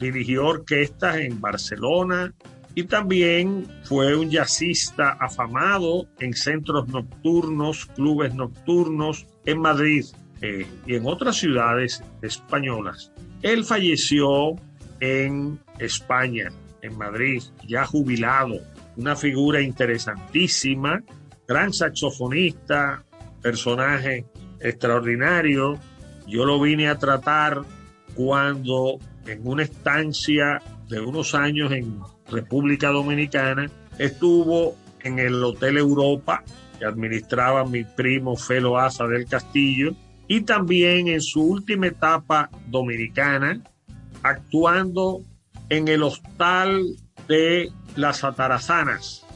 dirigió 0.00 0.46
orquestas 0.46 1.16
en 1.16 1.38
Barcelona 1.38 2.32
y 2.74 2.84
también 2.84 3.66
fue 3.84 4.16
un 4.16 4.30
jazzista 4.30 5.18
afamado 5.20 6.06
en 6.18 6.32
centros 6.32 6.88
nocturnos, 6.88 7.84
clubes 7.94 8.34
nocturnos 8.34 9.26
en 9.44 9.60
Madrid 9.60 10.06
eh, 10.40 10.66
y 10.86 10.94
en 10.94 11.06
otras 11.06 11.36
ciudades 11.36 12.02
españolas. 12.22 13.12
Él 13.42 13.64
falleció 13.64 14.56
en 15.00 15.58
España, 15.78 16.48
en 16.80 16.96
Madrid, 16.96 17.42
ya 17.68 17.84
jubilado, 17.84 18.60
una 18.96 19.16
figura 19.16 19.60
interesantísima, 19.60 21.02
gran 21.46 21.72
saxofonista, 21.72 23.04
personaje 23.42 24.26
extraordinario. 24.60 25.78
Yo 26.26 26.44
lo 26.44 26.60
vine 26.60 26.88
a 26.88 26.98
tratar 26.98 27.62
cuando 28.14 28.98
en 29.26 29.46
una 29.46 29.62
estancia 29.62 30.60
de 30.88 31.00
unos 31.00 31.34
años 31.34 31.72
en 31.72 32.00
República 32.30 32.88
Dominicana 32.88 33.70
estuvo 33.98 34.76
en 35.02 35.18
el 35.18 35.42
Hotel 35.42 35.78
Europa 35.78 36.42
que 36.78 36.84
administraba 36.84 37.64
mi 37.64 37.84
primo 37.84 38.36
Felo 38.36 38.78
Asa 38.78 39.06
del 39.06 39.26
Castillo 39.26 39.94
y 40.28 40.42
también 40.42 41.08
en 41.08 41.20
su 41.20 41.42
última 41.42 41.88
etapa 41.88 42.50
dominicana 42.68 43.60
actuando 44.22 45.22
en 45.68 45.88
el 45.88 46.02
hostal 46.02 46.84
de 47.28 47.70
las 47.96 48.24
Atarazanas, 48.24 49.26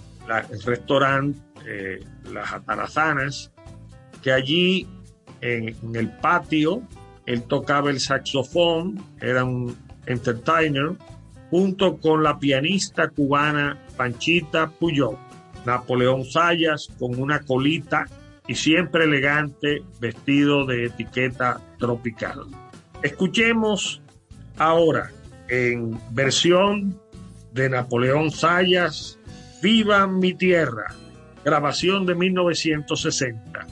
el 0.50 0.62
restaurante 0.62 1.38
eh, 1.66 2.04
Las 2.32 2.52
Atarazanas, 2.52 3.52
que 4.22 4.32
allí 4.32 4.86
en, 5.40 5.76
en 5.82 5.96
el 5.96 6.10
patio 6.10 6.82
él 7.26 7.42
tocaba 7.42 7.90
el 7.90 8.00
saxofón, 8.00 9.02
era 9.20 9.44
un 9.44 9.76
entertainer, 10.06 10.92
junto 11.50 11.96
con 11.98 12.22
la 12.22 12.38
pianista 12.38 13.08
cubana 13.08 13.78
Panchita 13.96 14.68
Puyol, 14.68 15.16
Napoleón 15.64 16.24
Sayas 16.24 16.88
con 16.98 17.18
una 17.18 17.40
colita 17.40 18.06
y 18.46 18.54
siempre 18.54 19.04
elegante, 19.04 19.82
vestido 20.00 20.66
de 20.66 20.86
etiqueta 20.86 21.60
tropical. 21.78 22.40
Escuchemos 23.02 24.02
ahora 24.58 25.10
en 25.48 25.98
versión 26.10 27.00
de 27.54 27.70
Napoleón 27.70 28.30
Sayas, 28.30 29.18
Viva 29.62 30.06
mi 30.06 30.34
tierra, 30.34 30.94
grabación 31.42 32.04
de 32.04 32.14
1960. 32.14 33.66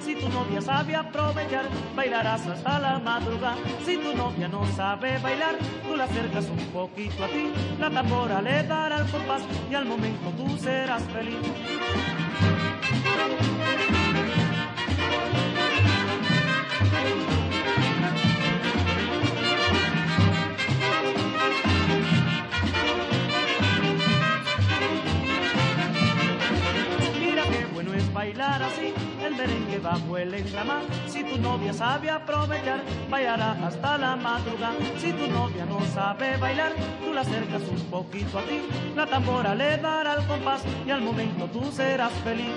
Si 0.00 0.14
tu 0.14 0.28
novia 0.30 0.60
sabe 0.62 0.96
aprovechar, 0.96 1.66
bailarás 1.94 2.46
hasta 2.46 2.78
la 2.78 2.98
madrugada. 2.98 3.56
Si 3.84 3.98
tu 3.98 4.16
novia 4.16 4.48
no 4.48 4.64
sabe 4.74 5.18
bailar, 5.18 5.56
tú 5.86 5.96
la 5.96 6.04
acercas 6.04 6.48
un 6.48 6.58
poquito 6.72 7.24
a 7.24 7.28
ti. 7.28 7.52
La 7.78 7.90
tambora 7.90 8.40
le 8.40 8.62
dará 8.62 8.96
el 8.98 9.10
compás 9.10 9.42
y 9.70 9.74
al 9.74 9.84
momento 9.84 10.30
tú 10.36 10.56
serás 10.56 11.02
feliz. 11.12 11.36
El 29.32 29.38
merengue 29.38 29.78
bajo 29.78 30.18
el 30.18 30.34
entramar. 30.34 30.82
Si 31.06 31.24
tu 31.24 31.38
novia 31.38 31.72
sabe 31.72 32.10
aprovechar, 32.10 32.82
bailará 33.08 33.52
hasta 33.66 33.98
la 33.98 34.16
madrugada. 34.16 34.74
Si 34.98 35.12
tu 35.12 35.26
novia 35.28 35.64
no 35.64 35.80
sabe 35.94 36.36
bailar, 36.36 36.72
tú 37.04 37.12
la 37.12 37.22
acercas 37.22 37.62
un 37.62 37.84
poquito 37.90 38.38
a 38.38 38.42
ti. 38.42 38.62
La 38.94 39.06
tambora 39.06 39.54
le 39.54 39.78
dará 39.78 40.14
el 40.14 40.26
compás 40.26 40.62
y 40.86 40.90
al 40.90 41.00
momento 41.00 41.46
tú 41.46 41.70
serás 41.72 42.12
feliz. 42.24 42.52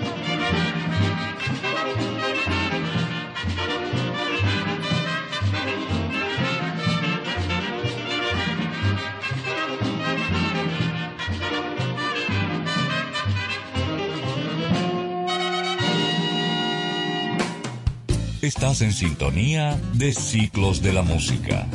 Estás 18.46 18.80
en 18.80 18.92
sintonía 18.92 19.76
de 19.94 20.12
Ciclos 20.12 20.80
de 20.80 20.92
la 20.92 21.02
Música. 21.02 21.66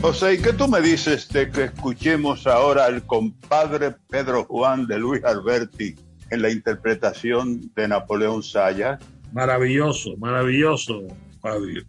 José, 0.00 0.32
¿y 0.32 0.38
qué 0.38 0.54
tú 0.54 0.66
me 0.66 0.80
dices 0.80 1.28
de 1.28 1.50
que 1.50 1.64
escuchemos 1.64 2.46
ahora 2.46 2.86
al 2.86 3.04
compadre 3.04 3.94
Pedro 4.08 4.44
Juan 4.44 4.86
de 4.86 4.98
Luis 4.98 5.22
Alberti 5.24 5.94
en 6.30 6.40
la 6.40 6.50
interpretación 6.50 7.70
de 7.74 7.86
Napoleón 7.86 8.42
Sayas? 8.42 8.98
Maravilloso, 9.34 10.16
maravilloso, 10.16 11.02
Fabio. 11.42 11.82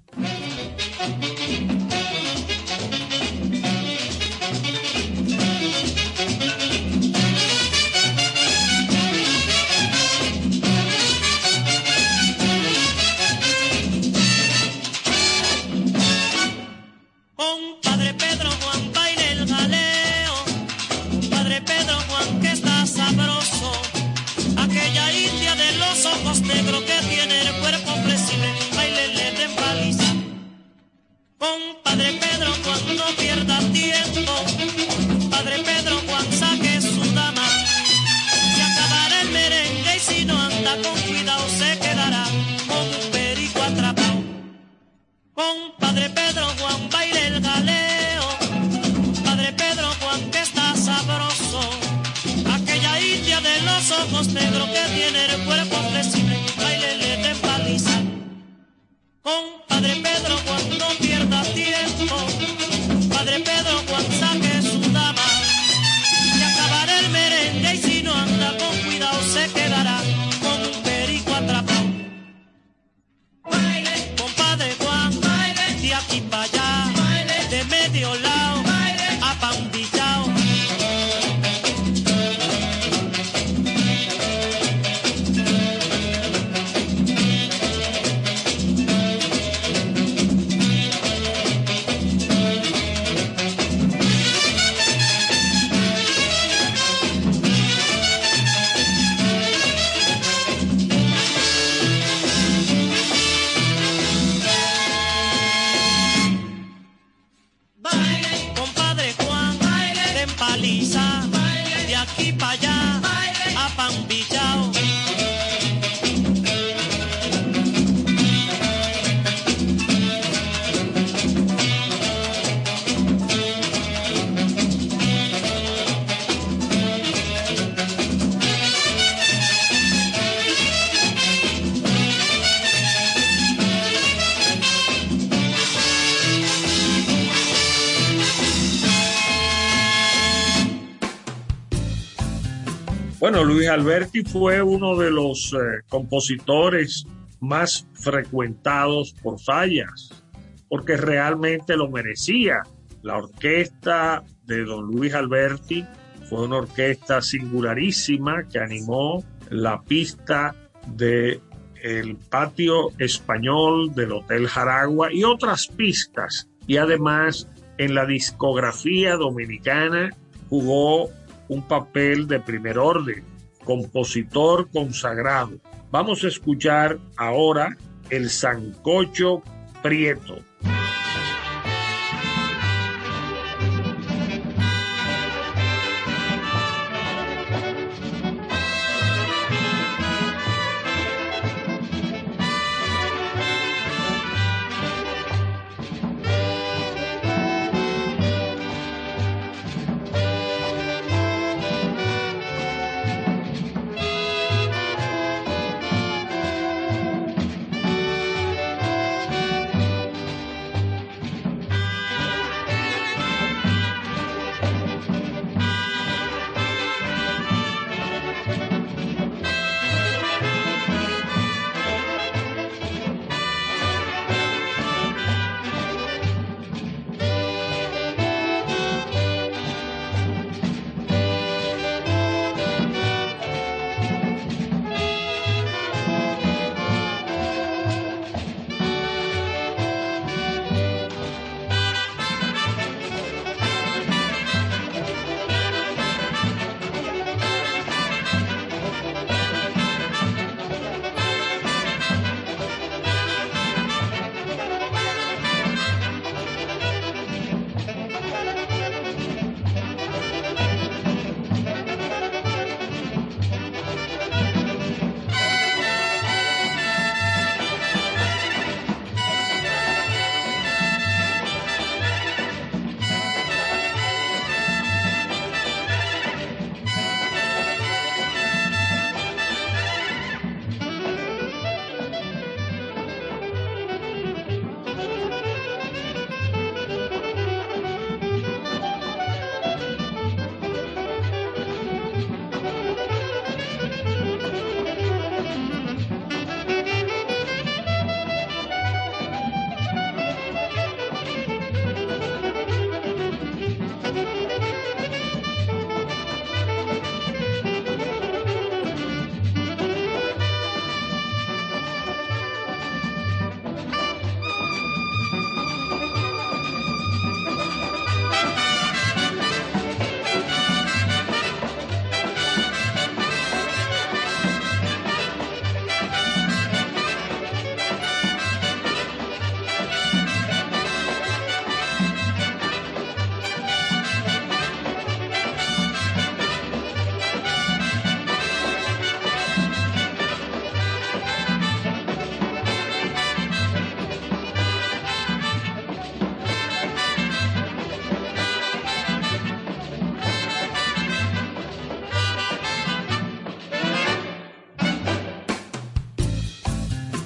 Luis 143.44 143.68
Alberti 143.68 144.24
fue 144.24 144.62
uno 144.62 144.96
de 144.98 145.12
los 145.12 145.54
eh, 145.54 145.84
compositores 145.90 147.06
más 147.40 147.88
frecuentados 147.94 149.14
por 149.22 149.40
fallas, 149.40 150.24
porque 150.68 150.98
realmente 150.98 151.78
lo 151.78 151.90
merecía. 151.90 152.64
La 153.04 153.18
orquesta 153.18 154.24
de 154.46 154.64
don 154.64 154.86
Luis 154.86 155.14
Alberti 155.14 155.86
fue 156.30 156.46
una 156.46 156.58
orquesta 156.58 157.22
singularísima 157.22 158.48
que 158.50 158.60
animó 158.60 159.24
la 159.50 159.82
pista 159.84 160.56
de 160.96 161.40
el 161.84 162.16
patio 162.16 162.90
español 162.98 163.94
del 163.94 164.14
Hotel 164.14 164.48
Jaragua 164.48 165.14
y 165.14 165.24
otras 165.24 165.68
pistas. 165.68 166.50
Y 166.66 166.78
además 166.78 167.48
en 167.78 167.94
la 167.94 168.06
discografía 168.06 169.16
dominicana 169.16 170.10
jugó 170.50 171.10
un 171.50 171.62
papel 171.62 172.28
de 172.28 172.40
primer 172.40 172.78
orden, 172.78 173.24
compositor 173.64 174.70
consagrado. 174.72 175.58
Vamos 175.92 176.24
a 176.24 176.28
escuchar 176.28 176.98
ahora 177.16 177.76
el 178.10 178.30
Sancocho 178.30 179.42
Prieto. 179.82 180.40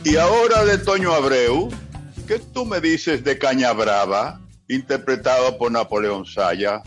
Y 0.04 0.16
ahora 0.16 0.66
de 0.66 0.80
Toño 0.80 1.14
Abreu, 1.14 1.70
¿qué 2.28 2.40
tú 2.40 2.66
me 2.66 2.82
dices 2.82 3.24
de 3.24 3.38
Caña 3.38 3.72
Brava, 3.72 4.42
interpretado 4.68 5.60
por 5.60 5.72
Napoleón 5.72 6.26
Saya? 6.26 6.82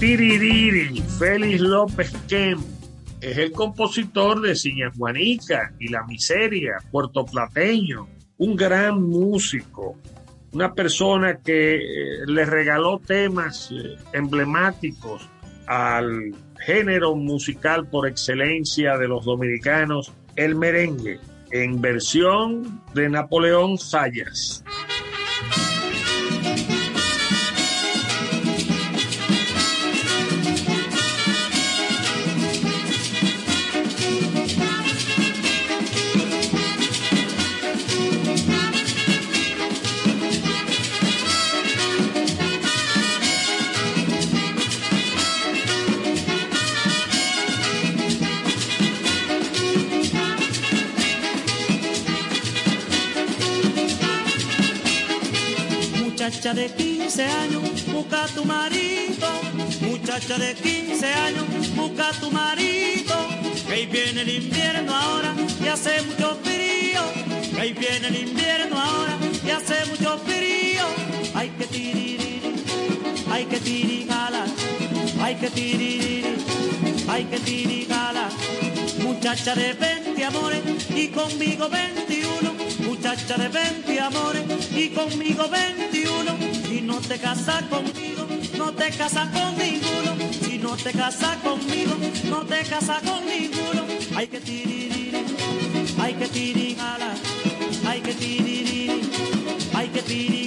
Tiririri, 0.00 1.02
Félix 1.18 1.60
López 1.60 2.10
Kem, 2.26 2.58
es 3.20 3.36
el 3.36 3.52
compositor 3.52 4.40
de 4.40 4.56
Ciña 4.56 4.90
Juanica 4.96 5.74
y 5.78 5.88
La 5.88 6.04
Miseria, 6.04 6.78
puertoplateño, 6.90 8.08
un 8.38 8.56
gran 8.56 9.02
músico, 9.02 9.98
una 10.52 10.72
persona 10.72 11.36
que 11.36 11.74
eh, 11.74 11.80
le 12.26 12.46
regaló 12.46 12.98
temas 12.98 13.70
eh, 13.72 13.98
emblemáticos 14.14 15.28
al 15.66 16.34
género 16.60 17.14
musical 17.14 17.86
por 17.86 18.08
excelencia 18.08 18.96
de 18.96 19.06
los 19.06 19.26
dominicanos, 19.26 20.14
el 20.34 20.54
merengue, 20.54 21.20
en 21.50 21.78
versión 21.78 22.82
de 22.94 23.10
Napoleón 23.10 23.76
Sayas. 23.76 24.64
Muchacha 56.50 56.68
de 56.68 56.74
15 56.74 57.24
años, 57.24 57.86
busca 57.92 58.26
tu 58.34 58.44
marido. 58.44 59.28
Muchacha 59.82 60.36
de 60.36 60.54
15 60.54 61.06
años, 61.06 61.76
busca 61.76 62.10
tu 62.18 62.28
marido. 62.32 63.14
Que 63.68 63.72
ahí 63.72 63.86
viene 63.86 64.22
el 64.22 64.28
invierno 64.30 64.92
ahora 64.92 65.32
y 65.62 65.68
hace 65.68 66.02
mucho 66.02 66.36
frío. 66.42 67.02
Que 67.54 67.60
ahí 67.60 67.72
viene 67.72 68.08
el 68.08 68.16
invierno 68.28 68.80
ahora 68.80 69.16
y 69.46 69.50
hace 69.50 69.86
mucho 69.86 70.18
frío. 70.26 70.86
Hay 71.34 71.50
que 71.50 71.66
tirir, 71.66 72.64
hay 73.30 73.44
que 73.44 73.60
tirigala, 73.60 74.44
hay 75.22 75.36
que 75.36 75.50
tirir, 75.50 76.36
hay 77.08 77.24
que 77.26 77.38
tirigala. 77.38 78.28
Muchacha 79.04 79.54
de 79.54 79.72
20 79.74 80.24
amores 80.24 80.62
y 80.96 81.06
conmigo 81.08 81.68
21 81.68 82.59
muchacha 83.10 83.36
de 83.38 83.48
20 83.48 84.00
amores 84.00 84.42
y 84.72 84.90
conmigo 84.90 85.48
21. 85.48 86.30
Si 86.68 86.80
no 86.80 87.00
te 87.00 87.18
casas 87.18 87.62
conmigo, 87.64 88.26
no 88.56 88.72
te 88.72 88.88
casas 88.90 89.28
con 89.30 89.58
ninguno. 89.58 90.32
Si 90.40 90.58
no 90.58 90.76
te 90.76 90.92
casas 90.92 91.36
conmigo, 91.38 91.96
no 92.28 92.42
te 92.42 92.62
casas 92.62 93.02
con 93.02 93.26
ninguno. 93.26 93.82
Hay 94.16 94.28
que 94.28 94.40
tirir, 94.40 95.26
hay 96.00 96.14
que 96.14 96.26
tirir, 96.28 96.76
hay 97.88 98.00
que 98.00 98.14
tirir, 98.14 99.10
hay 99.74 99.88
que 99.88 100.02
tirir, 100.02 100.39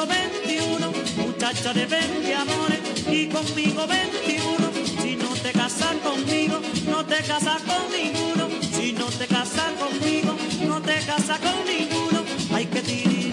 conmigo 0.00 0.06
21, 0.06 0.92
muchacha 1.26 1.72
de 1.72 1.86
20 1.86 2.34
amores 2.34 2.80
y 3.10 3.26
conmigo 3.28 3.86
21. 3.86 4.70
Si 5.02 5.16
no 5.16 5.28
te 5.42 5.52
casas 5.52 5.96
conmigo, 6.02 6.60
no 6.88 7.04
te 7.04 7.16
casas 7.22 7.62
con 7.62 7.84
ninguno. 7.92 8.48
Si 8.72 8.92
no 8.92 9.06
te 9.06 9.26
casas 9.26 9.72
conmigo, 9.78 10.36
no 10.66 10.80
te 10.80 10.94
casas 11.04 11.38
con 11.40 11.64
ninguno. 11.66 12.24
Hay 12.54 12.66
que 12.66 12.80
tirir, 12.82 13.32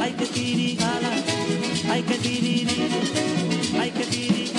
hay 0.00 0.12
que 0.12 0.26
tirir, 0.26 0.78
hay 1.90 2.02
que 2.02 2.14
tirir, 2.18 2.68
hay 3.80 3.90
que 3.90 4.04
tirir, 4.04 4.52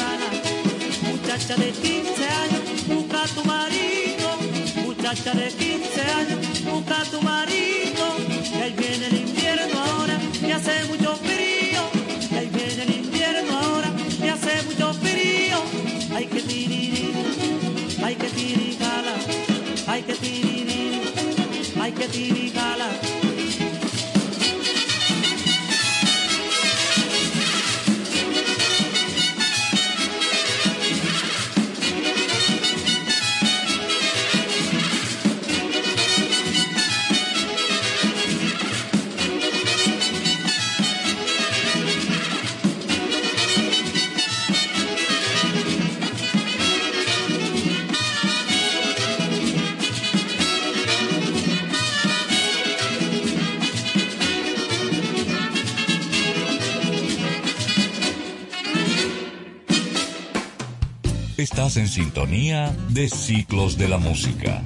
muchacha 1.04 1.56
de 1.56 1.72
15 1.72 2.28
años, 2.44 2.88
busca 2.88 3.24
tu 3.36 3.44
marido, 3.46 4.39
muchacha 5.00 5.32
de 5.32 5.48
15 5.48 6.02
años, 6.02 6.64
busca 6.66 7.04
tu 7.06 7.22
marido, 7.22 8.04
que 8.52 8.64
ahí 8.64 8.76
viene 8.78 9.08
el 9.08 9.18
invierno 9.30 9.80
ahora, 9.80 10.20
y 10.46 10.52
hace 10.52 10.84
mucho 10.90 11.16
frío, 11.16 11.82
que 12.30 12.46
viene 12.48 12.84
el 12.84 13.06
invierno 13.06 13.58
ahora, 13.60 13.90
y 14.22 14.28
hace 14.28 14.62
mucho 14.64 14.94
frío, 14.96 15.58
hay 16.14 16.26
que 16.26 16.42
tirir, 16.42 17.14
hay 18.04 18.16
que 18.16 18.28
tirir, 18.28 18.78
hay 19.88 20.04
que 20.04 20.14
tirir, 20.16 21.02
hay 21.82 21.92
que 21.94 22.08
tirir, 22.10 22.54
en 61.80 61.88
sintonía 61.88 62.76
de 62.90 63.08
Ciclos 63.08 63.78
de 63.78 63.88
la 63.88 63.98
Música. 63.98 64.62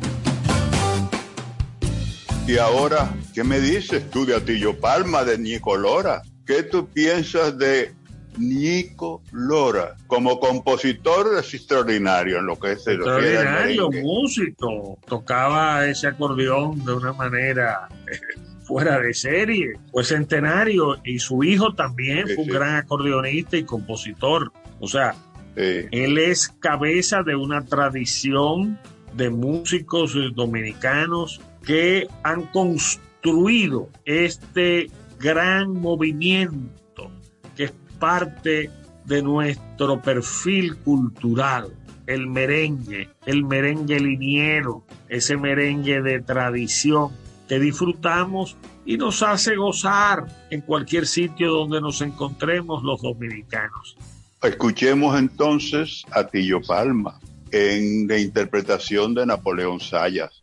Y 2.47 2.57
ahora, 2.57 3.13
¿qué 3.33 3.43
me 3.43 3.59
dices 3.59 4.09
tú 4.09 4.25
de 4.25 4.35
Atillo 4.35 4.79
Palma, 4.79 5.23
de 5.23 5.37
Nico 5.37 5.77
Lora? 5.77 6.23
¿Qué 6.45 6.63
tú 6.63 6.87
piensas 6.89 7.57
de 7.57 7.93
Nico 8.37 9.21
Lora? 9.31 9.95
Como 10.07 10.39
compositor 10.39 11.37
es 11.39 11.53
extraordinario 11.53 12.39
en 12.39 12.47
lo 12.47 12.59
que 12.59 12.69
refiere 12.69 13.03
al 13.03 13.21
Extraordinario 13.21 13.91
músico. 13.91 14.97
Tocaba 15.05 15.85
ese 15.85 16.07
acordeón 16.07 16.83
de 16.83 16.93
una 16.93 17.13
manera 17.13 17.89
fuera 18.63 18.99
de 18.99 19.13
serie. 19.13 19.73
Fue 19.91 20.03
centenario 20.03 20.97
y 21.05 21.19
su 21.19 21.43
hijo 21.43 21.75
también 21.75 22.27
Sí, 22.27 22.33
fue 22.33 22.43
un 22.43 22.49
sí. 22.49 22.55
gran 22.55 22.75
acordeonista 22.75 23.55
y 23.55 23.63
compositor. 23.63 24.51
O 24.79 24.87
sea, 24.87 25.15
Él 25.55 26.17
es 26.17 26.47
cabeza 26.47 27.23
de 27.23 27.35
una 27.35 27.63
tradición 27.65 28.79
de 29.15 29.29
músicos 29.29 30.15
eh, 30.15 30.29
dominicanos 30.33 31.41
que 31.63 32.07
han 32.23 32.43
construido 32.47 33.89
este 34.05 34.89
gran 35.19 35.73
movimiento 35.73 37.11
que 37.55 37.65
es 37.65 37.73
parte 37.99 38.69
de 39.05 39.21
nuestro 39.21 40.01
perfil 40.01 40.77
cultural. 40.77 41.73
El 42.05 42.27
merengue, 42.27 43.09
el 43.25 43.45
merengue 43.45 43.99
liniero, 43.99 44.83
ese 45.07 45.37
merengue 45.37 46.01
de 46.01 46.19
tradición 46.19 47.11
que 47.47 47.59
disfrutamos 47.59 48.57
y 48.85 48.97
nos 48.97 49.23
hace 49.23 49.55
gozar 49.55 50.25
en 50.49 50.61
cualquier 50.61 51.07
sitio 51.07 51.51
donde 51.51 51.79
nos 51.79 52.01
encontremos 52.01 52.83
los 52.83 53.01
dominicanos. 53.01 53.95
Escuchemos 54.43 55.17
entonces 55.17 56.03
a 56.11 56.27
Tillo 56.27 56.61
Palma 56.61 57.17
en 57.51 58.07
la 58.09 58.17
interpretación 58.17 59.13
de 59.13 59.25
Napoleón 59.25 59.79
Sayas. 59.79 60.42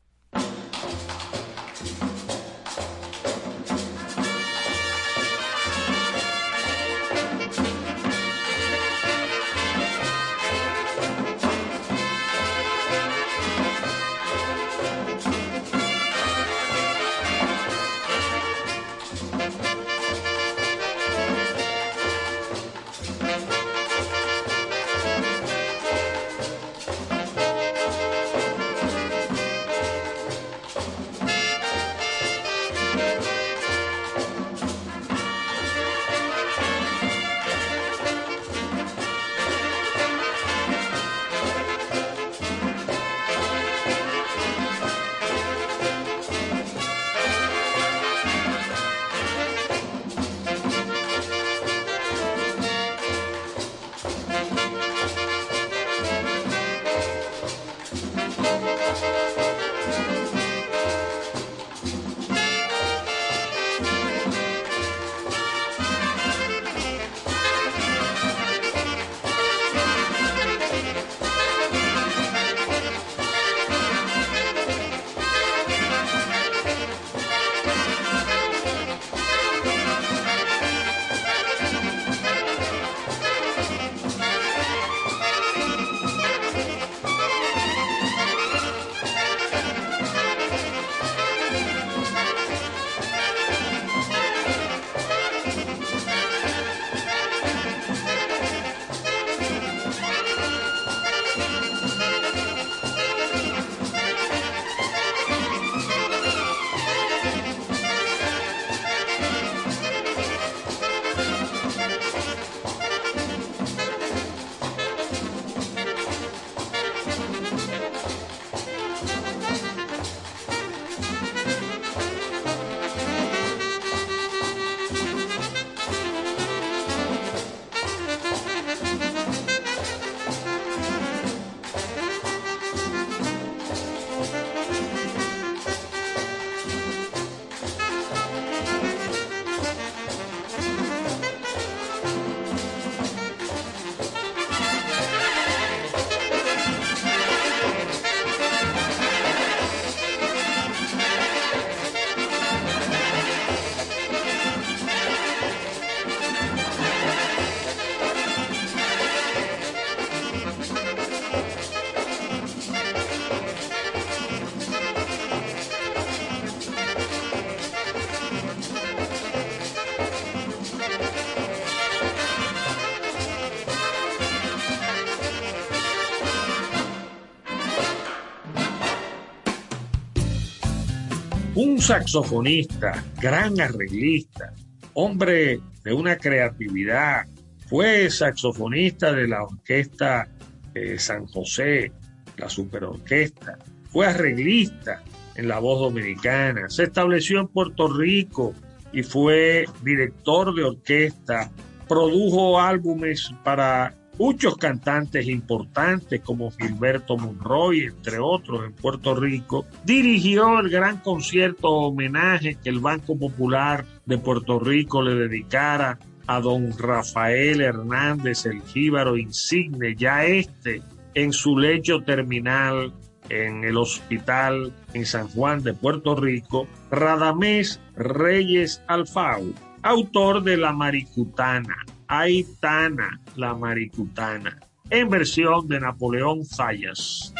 Saxofonista, 181.80 183.02
gran 183.20 183.60
arreglista, 183.60 184.52
hombre 184.94 185.60
de 185.82 185.92
una 185.92 186.16
creatividad, 186.16 187.26
fue 187.68 188.10
saxofonista 188.10 189.12
de 189.12 189.28
la 189.28 189.44
orquesta 189.44 190.28
eh, 190.74 190.98
San 190.98 191.26
José, 191.26 191.92
la 192.36 192.48
superorquesta, 192.48 193.58
fue 193.90 194.06
arreglista 194.06 195.02
en 195.36 195.48
la 195.48 195.58
voz 195.58 195.80
dominicana, 195.80 196.68
se 196.68 196.84
estableció 196.84 197.40
en 197.40 197.48
Puerto 197.48 197.88
Rico 197.88 198.54
y 198.92 199.02
fue 199.02 199.64
director 199.82 200.54
de 200.54 200.64
orquesta, 200.64 201.50
produjo 201.88 202.60
álbumes 202.60 203.32
para 203.42 203.94
muchos 204.20 204.58
cantantes 204.58 205.26
importantes 205.28 206.20
como 206.20 206.50
Gilberto 206.50 207.16
Monroy, 207.16 207.84
entre 207.84 208.18
otros, 208.18 208.66
en 208.66 208.74
Puerto 208.74 209.14
Rico. 209.14 209.64
Dirigió 209.84 210.60
el 210.60 210.68
gran 210.68 210.98
concierto 210.98 211.70
homenaje 211.70 212.58
que 212.62 212.68
el 212.68 212.80
Banco 212.80 213.18
Popular 213.18 213.86
de 214.04 214.18
Puerto 214.18 214.58
Rico 214.58 215.00
le 215.00 215.14
dedicara 215.14 215.98
a 216.26 216.38
don 216.38 216.76
Rafael 216.76 217.62
Hernández, 217.62 218.44
el 218.44 218.60
jíbaro 218.60 219.16
insigne, 219.16 219.96
ya 219.96 220.26
este 220.26 220.82
en 221.14 221.32
su 221.32 221.56
lecho 221.56 222.02
terminal 222.02 222.92
en 223.30 223.64
el 223.64 223.78
hospital 223.78 224.74
en 224.92 225.06
San 225.06 225.28
Juan 225.28 225.62
de 225.62 225.72
Puerto 225.72 226.14
Rico, 226.14 226.68
Radamés 226.90 227.80
Reyes 227.96 228.82
Alfau, 228.86 229.54
autor 229.82 230.42
de 230.42 230.58
La 230.58 230.74
Maricutana, 230.74 231.76
Aitana, 232.06 233.20
La 233.40 233.54
Maricutana, 233.54 234.60
en 234.90 235.08
versión 235.08 235.66
de 235.66 235.80
Napoleón 235.80 236.44
Fallas. 236.44 237.32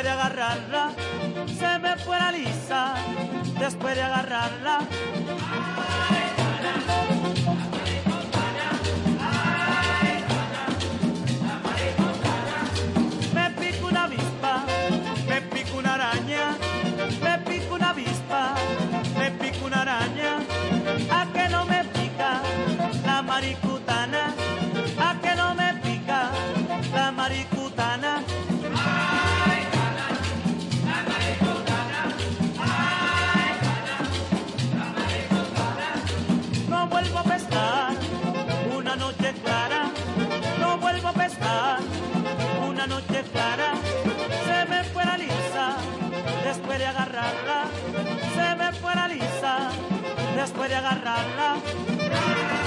Después 0.00 0.04
de 0.04 0.10
agarrarla, 0.10 0.90
se 1.46 1.78
me 1.78 1.96
fue 1.96 2.18
la 2.18 2.32
lisa, 2.32 2.94
después 3.58 3.94
de 3.94 4.02
agarrarla. 4.02 4.80
Después 50.40 50.70
de 50.70 50.76
agarrarla. 50.76 52.59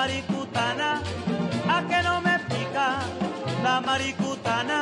Maricutana, 0.00 1.02
a 1.74 1.78
que 1.88 2.02
no 2.02 2.14
me 2.22 2.38
pica 2.50 2.86
la 3.62 3.80
maricutana. 3.82 4.78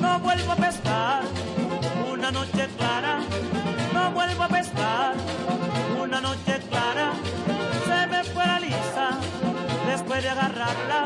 No 0.00 0.20
vuelvo 0.20 0.52
a 0.52 0.56
pescar 0.56 1.22
una 2.12 2.30
noche 2.30 2.64
clara, 2.78 3.14
no 3.92 4.12
vuelvo 4.12 4.42
a 4.44 4.48
pescar 4.48 5.14
una 6.00 6.20
noche 6.20 6.54
clara. 6.70 7.08
Se 7.88 7.98
me 8.12 8.22
fue 8.32 8.46
la 8.46 8.60
lisa 8.60 9.08
después 9.88 10.22
de 10.22 10.28
agarrarla, 10.28 11.00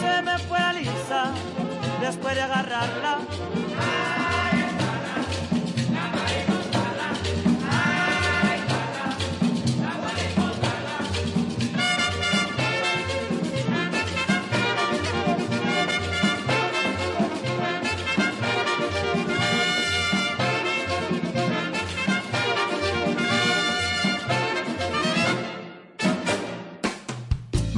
se 0.00 0.22
me 0.26 0.38
fue 0.46 0.58
la 0.58 0.72
lisa 0.74 1.22
después 2.02 2.34
de 2.34 2.42
agarrarla. 2.42 3.13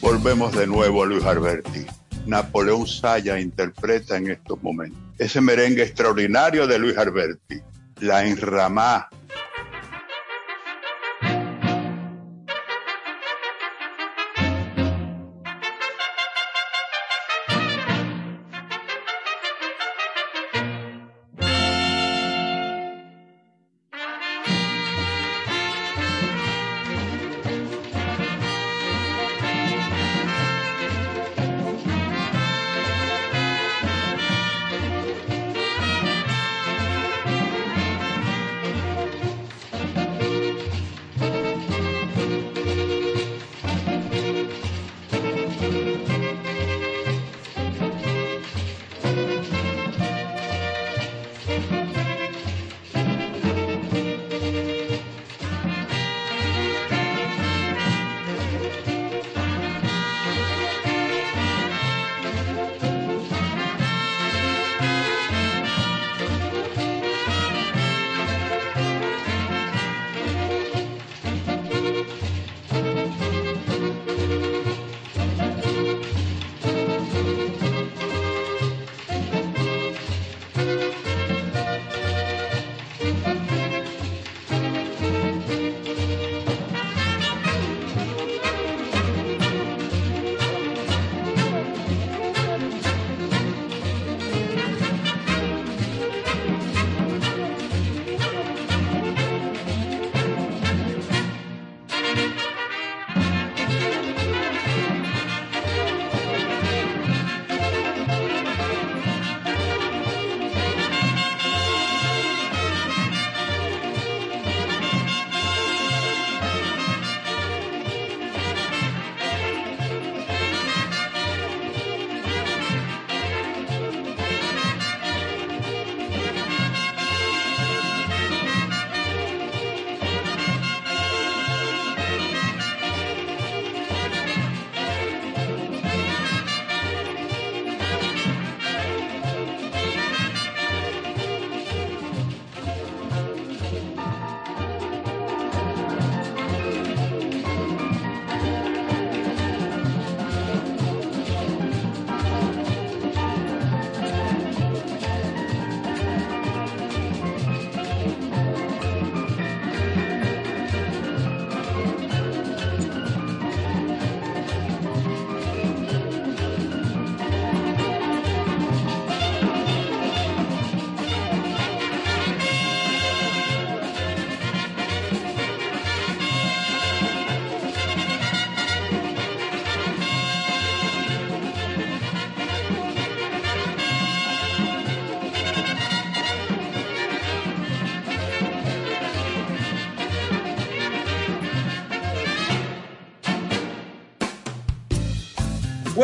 Volvemos 0.01 0.55
de 0.55 0.67
nuevo 0.67 1.03
a 1.03 1.07
Luis 1.07 1.25
Alberti. 1.25 1.87
Napoleón 2.27 2.87
Saya 2.87 3.41
interpreta 3.41 4.17
en 4.17 4.31
estos 4.31 4.63
momentos 4.63 4.99
ese 5.19 5.41
merengue 5.41 5.83
extraordinario 5.83 6.67
de 6.67 6.79
Luis 6.79 6.99
Alberti, 6.99 7.61
La 8.01 8.27
Enramá, 8.27 9.09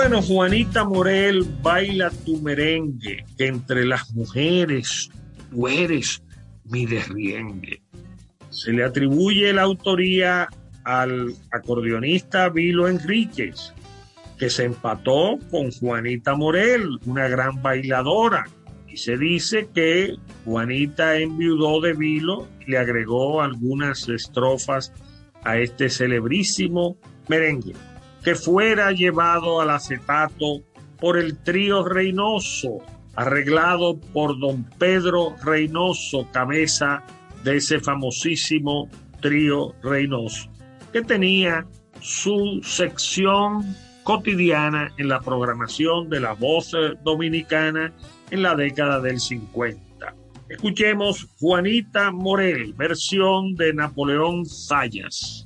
Bueno, 0.09 0.22
Juanita 0.22 0.85
Morel 0.85 1.44
baila 1.60 2.09
tu 2.24 2.40
merengue, 2.40 3.26
entre 3.36 3.85
las 3.85 4.10
mujeres 4.14 5.10
tú 5.51 5.68
eres 5.68 6.22
mi 6.64 6.86
derriengue. 6.86 7.82
Se 8.48 8.72
le 8.72 8.85
atribuye 8.85 9.52
la 9.52 9.64
autoría 9.64 10.48
al 10.85 11.35
acordeonista 11.52 12.48
Vilo 12.48 12.89
Enríquez, 12.89 13.74
que 14.39 14.48
se 14.48 14.64
empató 14.64 15.39
con 15.51 15.70
Juanita 15.72 16.35
Morel, 16.35 16.98
una 17.05 17.28
gran 17.28 17.60
bailadora. 17.60 18.47
Y 18.89 18.97
se 18.97 19.18
dice 19.18 19.68
que 19.74 20.14
Juanita 20.47 21.18
enviudó 21.18 21.82
de 21.82 21.93
Vilo 21.93 22.48
y 22.66 22.70
le 22.70 22.78
agregó 22.78 23.43
algunas 23.43 24.09
estrofas 24.09 24.90
a 25.44 25.59
este 25.59 25.90
celebrísimo 25.90 26.97
merengue 27.28 27.74
que 28.23 28.35
fuera 28.35 28.93
llevado 28.93 29.61
al 29.61 29.70
acetato 29.70 30.62
por 31.01 31.19
el 31.19 31.39
trío 31.39 31.85
Reynoso, 31.85 32.78
arreglado 33.15 33.99
por 33.99 34.39
don 34.39 34.65
Pedro 34.78 35.35
Reynoso, 35.43 36.28
cabeza 36.32 37.05
de 37.45 37.57
ese 37.57 37.81
famosísimo 37.81 38.89
trío 39.20 39.74
Reynoso, 39.82 40.51
que 40.93 41.03
tenía 41.03 41.66
su 42.01 42.61
sección 42.62 43.77
cotidiana 44.05 44.93
en 44.97 45.09
la 45.09 45.20
programación 45.20 46.09
de 46.09 46.20
la 46.20 46.32
voz 46.32 46.73
dominicana 47.05 47.93
en 48.31 48.43
la 48.43 48.55
década 48.55 49.01
del 49.01 49.20
50. 49.20 50.15
Escuchemos 50.49 51.28
Juanita 51.39 52.11
Morel, 52.11 52.73
versión 52.73 53.55
de 53.55 53.74
Napoleón 53.74 54.47
Sayas. 54.47 55.45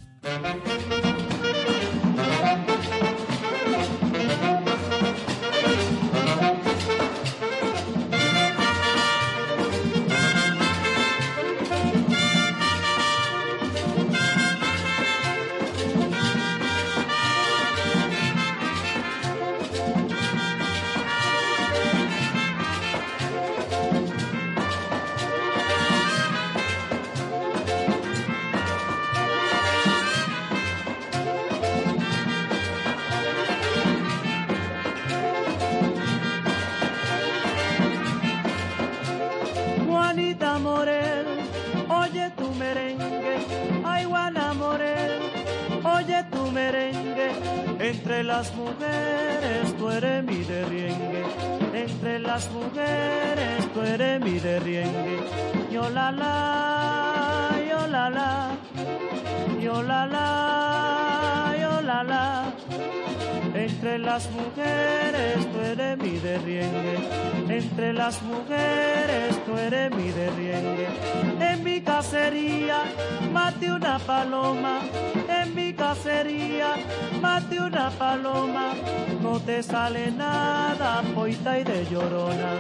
Sale 79.73 80.11
nada, 80.11 81.03
poita 81.15 81.59
y 81.59 81.65
de 81.65 81.86
llorona, 81.90 82.51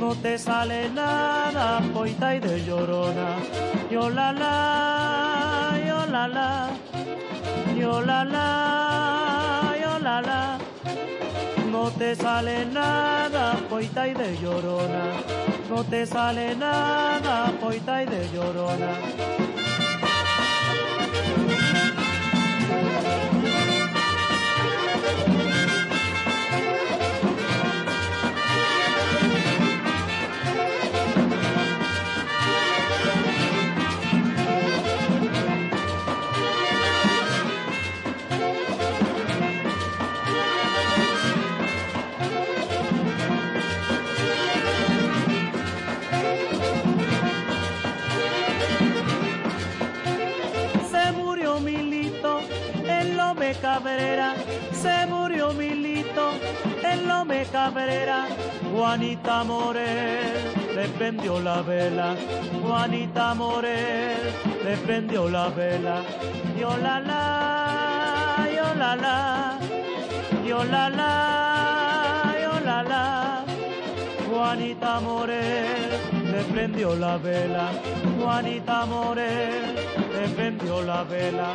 no 0.00 0.14
te 0.14 0.38
sale 0.38 0.88
nada, 0.88 1.82
poita 1.92 2.34
y 2.34 2.40
de 2.40 2.64
llorona. 2.64 3.28
Yo 3.90 4.08
la 4.08 4.32
la, 4.32 5.78
yo 5.86 6.06
la 6.06 6.26
la, 6.28 6.48
yo 7.78 8.00
la 8.00 8.24
la 8.24 8.66
no 11.70 11.90
te 11.90 12.14
sale 12.16 12.64
nada, 12.64 13.54
poita 13.68 14.08
y 14.08 14.14
de 14.14 14.38
llorona, 14.38 15.04
no 15.68 15.84
te 15.84 16.06
sale 16.06 16.56
nada, 16.56 17.52
poita 17.60 18.02
y 18.02 18.06
de 18.06 18.28
llorona. 18.34 18.92
Se 54.72 55.06
murió 55.06 55.52
Milito 55.54 56.32
en 56.82 57.08
Lome 57.08 57.46
Cabrera, 57.50 58.26
Juanita 58.72 59.44
Morel 59.44 60.52
le 60.74 60.88
prendió 60.88 61.40
la 61.40 61.62
vela, 61.62 62.14
Juanita 62.62 63.34
Morel 63.34 64.32
le 64.62 64.76
prendió 64.76 65.28
la 65.30 65.48
vela, 65.48 66.02
yo 66.60 66.76
la 66.76 67.00
la, 67.00 68.46
yo 68.54 68.74
la 68.74 68.96
la, 68.96 69.58
yo 70.46 70.64
la 70.64 70.90
la, 70.90 72.34
yo 72.42 72.60
la 72.60 72.82
la, 72.82 73.44
Juanita 74.30 75.00
Morel 75.00 75.90
le 76.30 76.42
prendió 76.52 76.94
la 76.94 77.16
vela, 77.16 77.70
Juanita 78.20 78.84
Morel 78.84 79.74
le 80.12 80.28
prendió 80.34 80.82
la 80.82 81.04
vela. 81.04 81.54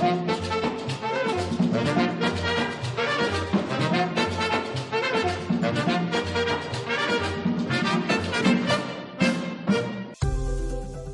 Thank 0.00 0.30
you. 0.30 0.37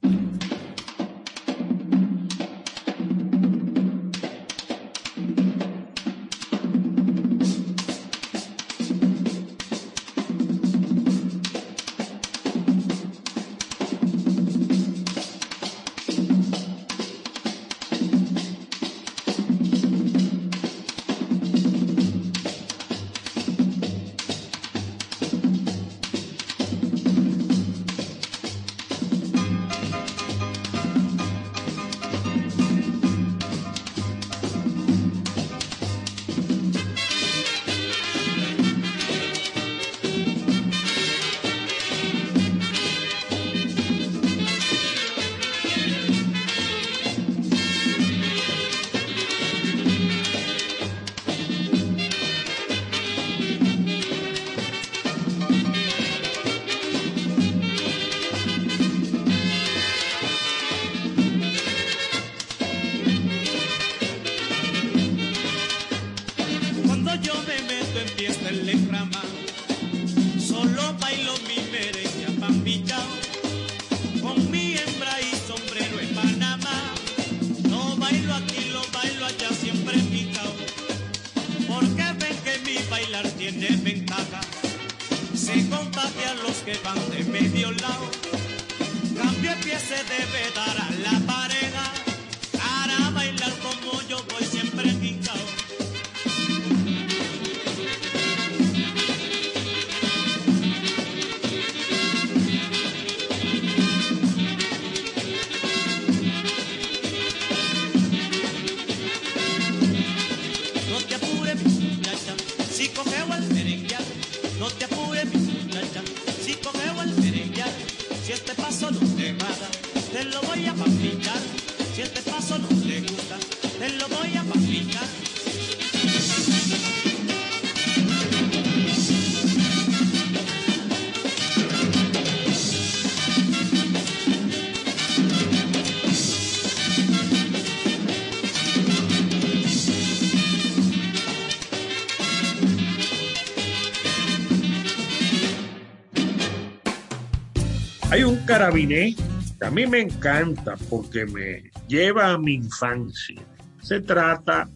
Carabiné 148.49 149.15
que 149.59 149.65
a 149.67 149.69
mí 149.69 149.85
me 149.85 149.99
encanta 149.99 150.75
porque 150.89 151.23
me 151.27 151.69
lleva 151.87 152.31
a 152.31 152.37
mi 152.39 152.55
infancia. 152.55 153.39
Se 153.79 154.01
trata 154.01 154.67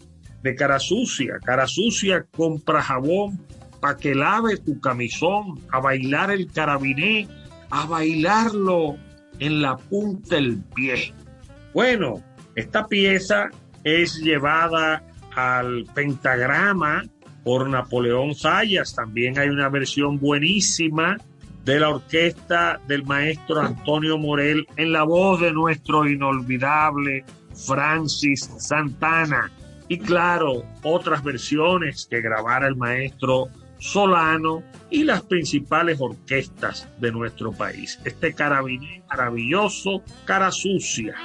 de 0.43 0.53
cara 0.53 0.77
sucia. 0.77 1.39
Cara 1.43 1.65
sucia 1.65 2.23
compra 2.37 2.83
jabón 2.83 3.43
para 3.81 3.97
que 3.97 4.13
lave 4.13 4.57
tu 4.57 4.79
camisón, 4.79 5.59
a 5.71 5.79
bailar 5.79 6.29
el 6.29 6.51
carabiné, 6.51 7.27
a 7.71 7.87
bailarlo 7.87 8.95
en 9.39 9.63
la 9.63 9.75
punta 9.75 10.35
del 10.35 10.61
pie. 10.75 11.11
Bueno, 11.73 12.23
esta 12.55 12.85
pieza 12.85 13.49
es 13.83 14.17
llevada 14.17 15.03
al 15.35 15.85
pentagrama 15.95 17.05
por 17.43 17.67
Napoleón 17.67 18.35
Sayas. 18.35 18.93
También 18.93 19.39
hay 19.39 19.49
una 19.49 19.67
versión 19.69 20.19
buenísima 20.19 21.17
de 21.63 21.79
la 21.79 21.89
orquesta 21.89 22.79
del 22.87 23.03
maestro 23.03 23.61
Antonio 23.61 24.17
Morel 24.17 24.67
en 24.75 24.91
la 24.91 25.03
voz 25.03 25.39
de 25.41 25.53
nuestro 25.53 26.07
inolvidable 26.07 27.23
Francis 27.65 28.49
Santana. 28.57 29.51
Y 29.87 29.99
claro, 29.99 30.63
otras 30.83 31.23
versiones 31.23 32.07
que 32.09 32.21
grabara 32.21 32.67
el 32.67 32.75
maestro 32.75 33.47
Solano 33.79 34.63
y 34.89 35.03
las 35.03 35.23
principales 35.23 35.99
orquestas 35.99 36.87
de 36.99 37.11
nuestro 37.11 37.51
país. 37.51 37.99
Este 38.05 38.33
carabiné 38.33 39.03
maravilloso, 39.09 40.01
cara 40.25 40.51
sucia. 40.51 41.15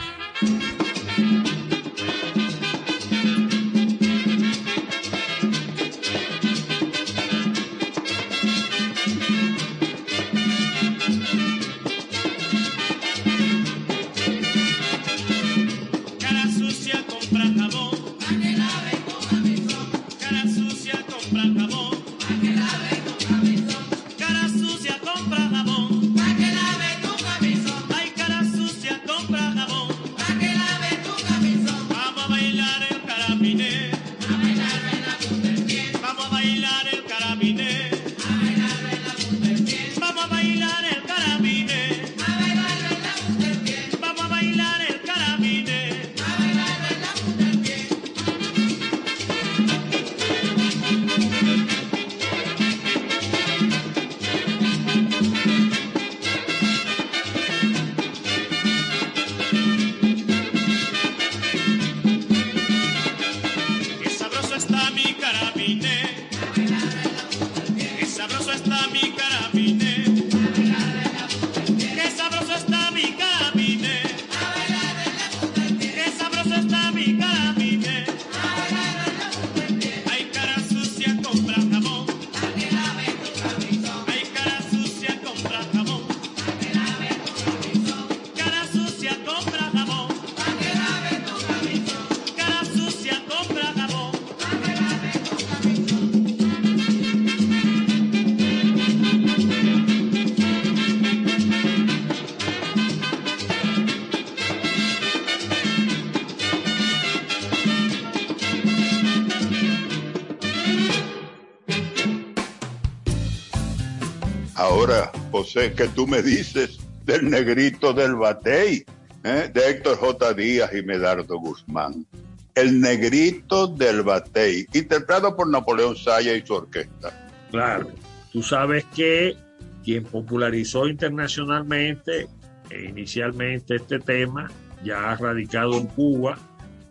Que 115.55 115.89
tú 115.95 116.07
me 116.07 116.23
dices 116.23 116.79
del 117.05 117.31
negrito 117.31 117.95
del 117.95 118.17
batey, 118.17 118.85
¿eh? 119.25 119.51
de 119.53 119.71
Héctor 119.71 119.97
J. 119.97 120.35
Díaz 120.35 120.71
y 120.75 120.83
Medardo 120.83 121.39
Guzmán. 121.39 122.07
El 122.55 122.81
negrito 122.81 123.67
del 123.67 124.03
batey, 124.03 124.67
interpretado 124.75 125.35
por 125.35 125.49
Napoleón 125.49 125.97
Saya 125.97 126.35
y 126.35 126.47
su 126.47 126.55
orquesta. 126.55 127.31
Claro, 127.51 127.89
tú 128.33 128.43
sabes 128.43 128.85
que 128.95 129.37
quien 129.85 130.05
popularizó 130.05 130.87
internacionalmente 130.87 132.29
e 132.69 132.85
inicialmente 132.85 133.77
este 133.77 134.01
tema, 134.01 134.51
ya 134.85 135.15
radicado 135.17 135.79
en 135.79 135.87
Cuba, 135.87 136.39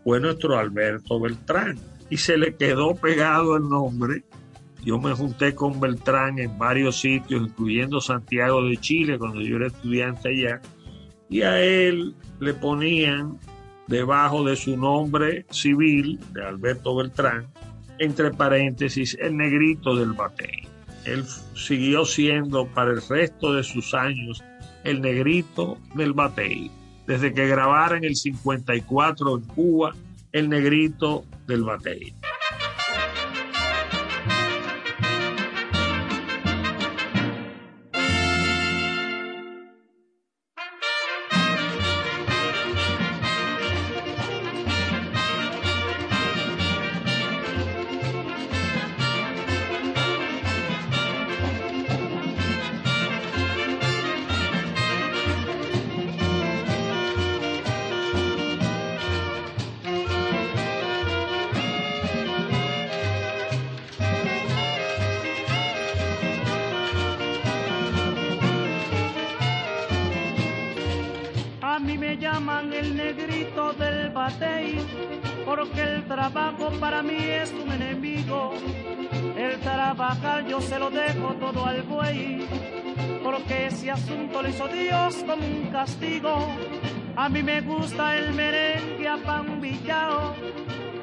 fue 0.03 0.19
nuestro 0.19 0.57
Alberto 0.57 1.19
Beltrán. 1.19 1.77
Y 2.09 2.17
se 2.17 2.37
le 2.37 2.55
quedó 2.55 2.95
pegado 2.95 3.57
el 3.57 3.69
nombre. 3.69 4.23
Yo 4.87 4.97
me 4.97 5.11
junté 5.13 5.53
con 5.53 5.81
Beltrán 5.81 6.39
en 6.39 6.57
varios 6.57 7.01
sitios, 7.01 7.41
incluyendo 7.45 7.99
Santiago 7.99 8.63
de 8.63 8.77
Chile, 8.77 9.19
cuando 9.19 9.41
yo 9.41 9.57
era 9.57 9.67
estudiante 9.67 10.29
allá. 10.29 10.61
Y 11.29 11.41
a 11.41 11.61
él 11.61 12.15
le 12.39 12.53
ponían 12.53 13.37
debajo 13.87 14.45
de 14.45 14.55
su 14.55 14.77
nombre 14.77 15.45
civil, 15.49 16.17
de 16.31 16.45
Alberto 16.45 16.95
Beltrán, 16.95 17.47
entre 17.99 18.31
paréntesis, 18.31 19.17
el 19.19 19.35
negrito 19.35 19.93
del 19.93 20.13
batey. 20.13 20.69
Él 21.03 21.25
siguió 21.53 22.05
siendo 22.05 22.65
para 22.67 22.91
el 22.91 23.01
resto 23.09 23.55
de 23.55 23.63
sus 23.63 23.93
años 23.93 24.41
el 24.85 25.01
negrito 25.01 25.77
del 25.95 26.13
batey. 26.13 26.71
Desde 27.05 27.33
que 27.33 27.45
grabara 27.45 27.97
en 27.97 28.05
el 28.05 28.15
54 28.15 29.35
en 29.35 29.43
Cuba, 29.47 29.93
el 30.31 30.47
negrito 30.47 31.25
del 31.45 31.65
batey. 31.65 32.13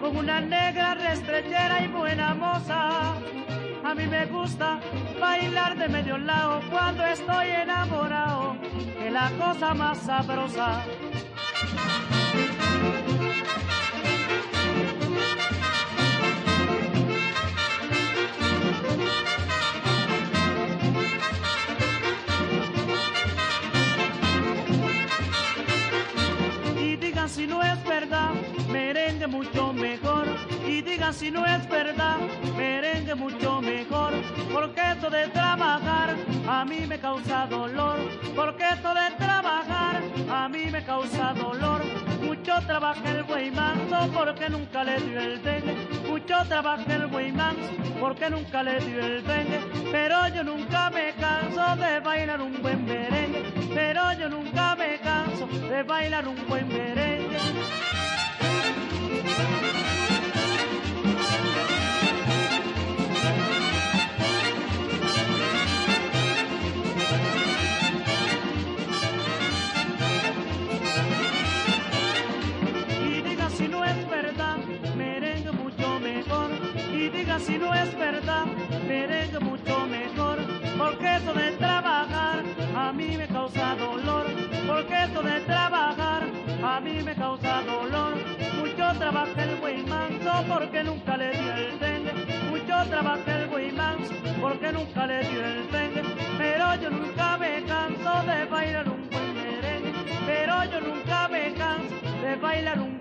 Con 0.01 0.17
una 0.17 0.41
negra 0.41 0.95
restrechera 0.95 1.85
y 1.85 1.89
buena 1.89 2.35
moza. 2.35 3.15
A 3.85 3.95
mí 3.95 4.07
me 4.07 4.25
gusta 4.27 4.81
bailar 5.21 5.77
de 5.77 5.89
medio 5.89 6.17
lado 6.17 6.63
cuando 6.71 7.05
estoy 7.05 7.49
enamorado, 7.49 8.57
que 8.99 9.11
la 9.11 9.31
cosa 9.33 9.75
más 9.75 9.99
sabrosa. 9.99 10.83
y 26.79 26.97
digan 26.97 27.29
si 27.29 27.47
no 27.47 27.63
es 27.63 27.77
merengue 29.25 29.27
mucho 29.27 29.73
mejor. 29.73 30.27
Y 30.67 30.83
digan 30.83 31.15
si 31.15 31.31
no 31.31 31.47
es 31.47 31.69
verdad, 31.69 32.19
merengue 32.57 33.15
mucho 33.15 33.61
mejor. 33.61 34.13
Porque 34.53 34.81
esto 34.93 35.11
de 35.11 35.29
trabajar 35.29 36.15
a 36.49 36.65
mí 36.65 36.87
me 36.87 36.99
causa 36.99 37.47
dolor. 37.47 37.99
Porque 38.35 38.65
esto 38.69 38.93
de 38.95 39.11
trabajar 39.17 40.03
a 40.31 40.49
mí 40.49 40.67
me 40.71 40.85
causa 40.85 41.33
dolor. 41.35 41.83
Mucho 42.23 42.55
trabaja 42.67 43.11
el 43.11 43.23
güey 43.25 43.51
manso 43.51 44.11
porque 44.13 44.49
nunca 44.49 44.85
le 44.85 45.01
dio 45.01 45.21
el 45.21 45.43
dengue. 45.43 45.75
Mucho 46.09 46.37
trabaja 46.49 46.95
el 46.95 47.07
güey 47.09 47.33
manso 47.33 47.71
porque 48.01 48.31
nunca 48.31 48.63
le 48.63 48.79
dio 48.81 49.01
el 49.01 49.25
dengue. 49.25 49.61
Pero 49.91 50.29
yo 50.29 50.45
nunca 50.45 50.91
me 50.91 51.13
canso 51.15 51.77
de 51.77 52.01
bailar 52.01 52.41
un 52.41 52.61
buen 52.61 52.85
merengue. 52.85 53.43
Pero 53.75 54.13
yo 54.19 54.29
nunca 54.29 54.77
me 54.77 54.99
canso 54.99 55.47
de 55.47 55.83
bailar 55.83 56.29
un 56.29 56.49
buen 56.49 56.69
merengue. 56.69 57.39
Y 73.07 73.23
diga 73.23 73.51
si 73.51 73.69
no 73.69 73.85
es 73.85 74.09
verdad, 74.09 74.57
merengue 74.97 75.53
mucho 75.53 76.01
mejor. 76.01 76.51
Y 76.93 77.09
diga 77.09 77.39
si 77.39 77.59
no 77.59 77.75
es 77.75 77.97
verdad, 77.99 78.47
merengue 78.87 79.41
mucho 79.41 79.87
mejor. 79.87 80.39
Porque 80.79 81.17
eso 81.17 81.35
de 81.35 81.51
trabajar 81.53 82.43
a 82.77 82.93
mí 82.93 83.17
me 83.17 83.27
causa 83.29 83.75
dolor. 83.77 84.27
Porque 84.67 85.05
eso 85.05 85.23
de 85.23 85.41
trabajar 85.41 86.23
a 86.63 86.81
mí 86.81 87.03
me 87.03 87.15
causa 87.15 87.63
dolor. 87.63 88.24
Mucho 88.85 88.99
trabaja 88.99 89.45
el 89.45 89.87
manso 89.87 90.45
porque 90.47 90.85
nunca 90.85 91.17
le 91.17 91.31
dio 91.31 91.55
el 91.55 91.79
dengue. 91.79 92.13
Mucho 92.51 92.91
trabaja 92.91 93.41
el 93.41 93.73
manso 93.73 94.15
porque 94.43 94.73
nunca 94.73 95.07
le 95.07 95.21
dio 95.21 95.43
el 95.43 95.71
dengue. 95.73 96.03
Pero 96.37 96.75
yo 96.83 96.91
nunca 96.91 97.39
me 97.39 97.63
canso 97.63 98.23
de 98.27 98.45
bailar 98.45 98.89
un 98.91 99.09
buen 99.09 99.35
merengue. 99.35 99.93
Pero 100.27 100.65
yo 100.65 100.81
nunca 100.81 101.29
me 101.29 101.55
canso 101.55 101.95
de 102.21 102.37
bailar 102.37 102.79
un 102.79 103.01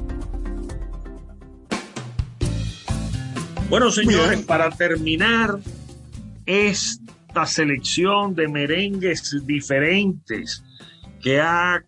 Bueno, 3.69 3.91
señores, 3.91 4.43
para 4.43 4.71
terminar 4.71 5.59
esta 6.45 7.47
selección 7.47 8.35
de 8.35 8.49
merengues 8.49 9.37
diferentes 9.45 10.63
que 11.21 11.41
ha 11.41 11.83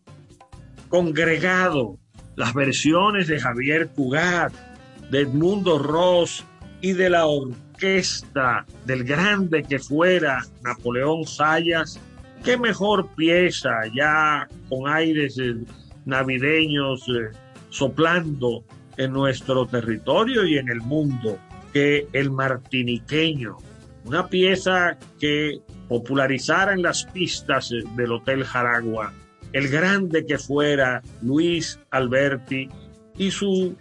congregado 0.89 1.99
las 2.39 2.55
versiones 2.55 3.27
de 3.27 3.41
Javier 3.41 3.89
Cugat, 3.89 4.53
de 5.11 5.23
Edmundo 5.23 5.77
Ross 5.77 6.45
y 6.81 6.93
de 6.93 7.11
la 7.11 7.27
orquesta 7.27 8.65
del 8.87 9.03
grande 9.03 9.65
que 9.65 9.81
fuera 9.81 10.47
Napoleón 10.63 11.27
Sayas, 11.27 11.99
qué 12.45 12.57
mejor 12.57 13.09
pieza 13.17 13.71
ya 13.93 14.49
con 14.69 14.89
aires 14.89 15.37
eh, 15.39 15.57
navideños 16.05 17.09
eh, 17.09 17.37
soplando 17.71 18.63
en 18.97 19.13
nuestro 19.13 19.67
territorio 19.67 20.47
y 20.47 20.59
en 20.59 20.69
el 20.69 20.81
mundo 20.81 21.41
que 21.73 22.07
el 22.13 22.31
martiniqueño, 22.31 23.57
una 24.05 24.29
pieza 24.29 24.97
que 25.19 25.59
popularizara 25.89 26.73
en 26.73 26.83
las 26.83 27.05
pistas 27.05 27.73
eh, 27.73 27.83
del 27.97 28.13
Hotel 28.13 28.45
Jaragua 28.45 29.13
el 29.53 29.69
grande 29.69 30.27
que 30.27 30.39
fuera 30.39 31.03
Luis 31.23 31.79
Alberti 31.91 32.69
y 33.17 33.31
su 33.31 33.77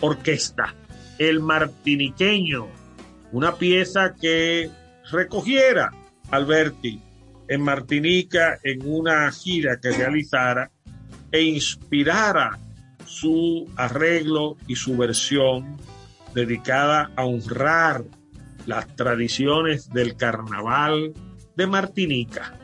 orquesta, 0.00 0.74
el 1.18 1.40
martiniqueño, 1.40 2.66
una 3.32 3.56
pieza 3.56 4.14
que 4.14 4.70
recogiera 5.10 5.90
Alberti 6.30 7.00
en 7.48 7.60
Martinica 7.60 8.58
en 8.62 8.80
una 8.86 9.30
gira 9.30 9.78
que 9.80 9.90
realizara 9.90 10.70
e 11.30 11.42
inspirara 11.42 12.58
su 13.04 13.70
arreglo 13.76 14.56
y 14.66 14.76
su 14.76 14.96
versión 14.96 15.76
dedicada 16.34 17.10
a 17.16 17.24
honrar 17.24 18.04
las 18.66 18.86
tradiciones 18.96 19.90
del 19.90 20.16
carnaval 20.16 21.12
de 21.56 21.66
Martinica. 21.66 22.58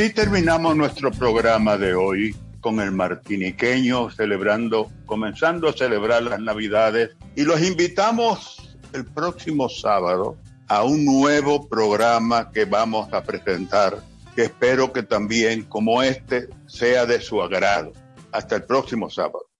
Así 0.00 0.14
terminamos 0.14 0.74
nuestro 0.76 1.10
programa 1.10 1.76
de 1.76 1.92
hoy 1.92 2.34
con 2.62 2.80
el 2.80 2.90
martiniqueño 2.90 4.08
celebrando, 4.08 4.90
comenzando 5.04 5.68
a 5.68 5.74
celebrar 5.74 6.22
las 6.22 6.40
Navidades 6.40 7.10
y 7.36 7.42
los 7.42 7.60
invitamos 7.60 8.78
el 8.94 9.04
próximo 9.04 9.68
sábado 9.68 10.38
a 10.68 10.84
un 10.84 11.04
nuevo 11.04 11.68
programa 11.68 12.50
que 12.50 12.64
vamos 12.64 13.12
a 13.12 13.22
presentar, 13.22 14.02
que 14.34 14.44
espero 14.44 14.90
que 14.90 15.02
también 15.02 15.64
como 15.64 16.02
este 16.02 16.48
sea 16.66 17.04
de 17.04 17.20
su 17.20 17.42
agrado. 17.42 17.92
Hasta 18.32 18.56
el 18.56 18.64
próximo 18.64 19.10
sábado. 19.10 19.50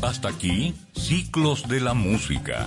Hasta 0.00 0.30
aquí, 0.30 0.74
Ciclos 0.94 1.68
de 1.68 1.80
la 1.80 1.92
Música. 1.92 2.66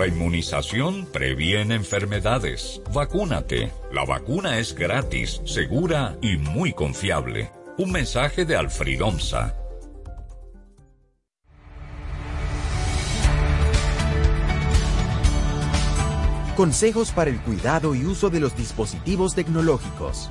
La 0.00 0.06
inmunización 0.06 1.04
previene 1.12 1.74
enfermedades. 1.74 2.80
Vacúnate. 2.90 3.70
La 3.92 4.06
vacuna 4.06 4.58
es 4.58 4.74
gratis, 4.74 5.42
segura 5.44 6.16
y 6.22 6.38
muy 6.38 6.72
confiable. 6.72 7.50
Un 7.76 7.92
mensaje 7.92 8.46
de 8.46 8.56
Alfred 8.56 9.02
Omsa. 9.02 9.54
Consejos 16.56 17.10
para 17.10 17.28
el 17.28 17.38
cuidado 17.42 17.94
y 17.94 18.06
uso 18.06 18.30
de 18.30 18.40
los 18.40 18.56
dispositivos 18.56 19.34
tecnológicos. 19.34 20.30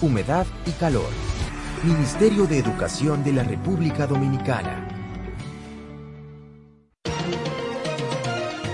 humedad 0.00 0.46
y 0.66 0.70
calor. 0.72 1.10
Ministerio 1.84 2.46
de 2.46 2.58
Educación 2.58 3.24
de 3.24 3.32
la 3.32 3.42
República 3.42 4.06
Dominicana. 4.06 4.88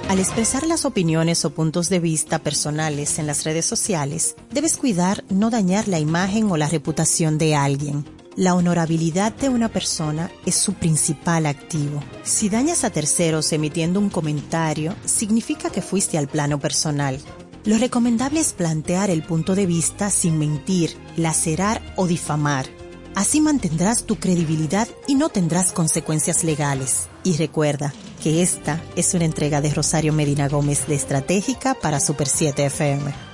Al 0.09 0.19
expresar 0.21 0.67
las 0.67 0.87
opiniones 0.87 1.45
o 1.45 1.51
puntos 1.51 1.91
de 1.91 2.01
vista 2.01 2.39
personales 2.39 3.19
en 3.19 3.27
las 3.27 3.45
redes 3.45 3.67
sociales, 3.67 4.37
debes 4.51 4.79
cuidar 4.79 5.23
no 5.29 5.51
dañar 5.51 5.87
la 5.87 5.99
imagen 5.99 6.51
o 6.51 6.57
la 6.57 6.67
reputación 6.67 7.37
de 7.37 7.55
alguien. 7.55 8.07
La 8.35 8.55
honorabilidad 8.55 9.35
de 9.35 9.49
una 9.49 9.69
persona 9.69 10.31
es 10.47 10.55
su 10.55 10.73
principal 10.75 11.45
activo. 11.45 12.03
Si 12.23 12.49
dañas 12.49 12.85
a 12.85 12.91
terceros 12.91 13.53
emitiendo 13.53 14.01
un 14.01 14.11
comentario, 14.11 14.95
significa 15.05 15.71
que 15.71 15.83
fuiste 15.83 16.17
al 16.17 16.29
plano 16.29 16.59
personal. 16.59 17.19
Lo 17.65 17.77
recomendable 17.77 18.41
es 18.41 18.53
plantear 18.53 19.11
el 19.11 19.23
punto 19.23 19.55
de 19.55 19.67
vista 19.67 20.11
sin 20.11 20.39
mentir, 20.39 20.97
lacerar 21.17 21.83
o 21.97 22.07
difamar. 22.07 22.67
Así 23.15 23.41
mantendrás 23.41 24.05
tu 24.05 24.17
credibilidad 24.17 24.89
y 25.07 25.17
no 25.17 25.29
tendrás 25.29 25.73
consecuencias 25.73 26.45
legales. 26.45 27.09
Y 27.25 27.37
recuerda 27.37 27.93
que 28.23 28.43
esta 28.43 28.83
es 28.97 29.13
una 29.15 29.25
entrega 29.25 29.61
de 29.61 29.75
Rosario 29.75 30.13
Medina 30.13 30.49
Gómez 30.49 30.87
de 30.87 30.95
Estratégica 30.95 31.75
para 31.75 32.01
Super 32.01 32.29
7 32.29 32.67
FM. 32.67 33.28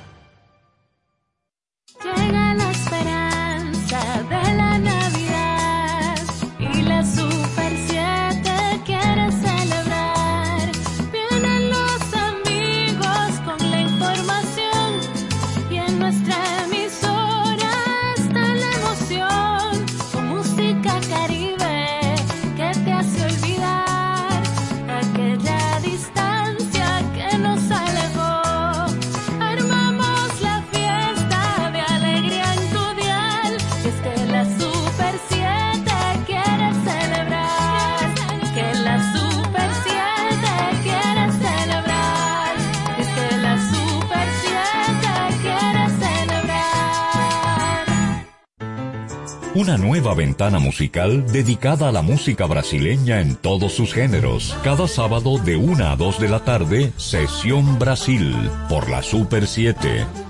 Una 49.65 49.79
nueva 49.79 50.13
ventana 50.13 50.59
musical 50.59 51.25
dedicada 51.33 51.89
a 51.89 51.93
la 51.93 52.03
música 52.03 52.45
brasileña 52.45 53.23
en 53.23 53.35
todos 53.35 53.73
sus 53.73 53.95
géneros. 53.95 54.55
Cada 54.63 54.87
sábado 54.87 55.39
de 55.39 55.57
1 55.57 55.87
a 55.87 55.97
2 55.97 56.21
de 56.21 56.29
la 56.29 56.41
tarde, 56.41 56.93
Sesión 56.99 57.79
Brasil, 57.79 58.37
por 58.69 58.91
la 58.91 59.03
Super 59.03 59.47
7. 59.47 60.24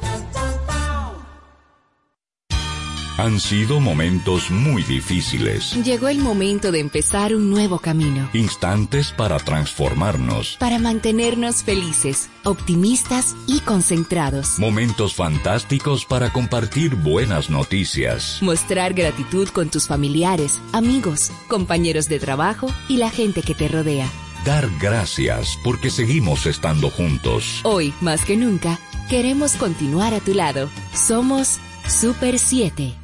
Han 3.17 3.39
sido 3.39 3.79
momentos 3.79 4.51
muy 4.51 4.83
difíciles, 4.83 5.73
Llegó 5.85 6.09
el 6.09 6.19
momento 6.19 6.73
de 6.73 6.81
empezar 6.81 7.33
un 7.35 7.49
nuevo 7.49 7.79
camino. 7.79 8.29
instantes 8.33 9.13
para 9.13 9.39
transformarnos, 9.39 10.57
Para 10.59 10.81
mantenernos 10.81 11.63
felices, 11.63 12.29
optimistas 12.43 13.37
y 13.47 13.61
concentrados. 13.61 14.59
momentos 14.59 15.15
fantásticos 15.15 16.05
para 16.05 16.33
compartir 16.33 16.97
buenas 16.97 17.51
noticias. 17.51 18.39
Mostrar 18.41 18.95
gratitud 18.95 19.49
con 19.51 19.69
tus 19.69 19.87
familiares, 19.87 20.61
amigos, 20.73 21.31
compañeros 21.49 22.09
de 22.09 22.19
trabajo 22.19 22.67
y 22.89 22.97
la 22.97 23.11
gente 23.11 23.43
que 23.43 23.55
te 23.55 23.69
rodea. 23.69 24.09
Dar 24.45 24.69
gracias 24.81 25.57
porque 25.63 25.89
seguimos 25.91 26.47
estando 26.47 26.91
juntos. 26.91 27.61
Hoy, 27.63 27.95
más 28.01 28.25
que 28.25 28.37
nunca, 28.37 28.79
queremos 29.09 29.53
continuar 29.55 30.15
a 30.15 30.21
tu 30.21 30.35
lado. 30.35 30.69
Somos 30.93 31.61
Super 31.87 32.39
7. 32.39 33.04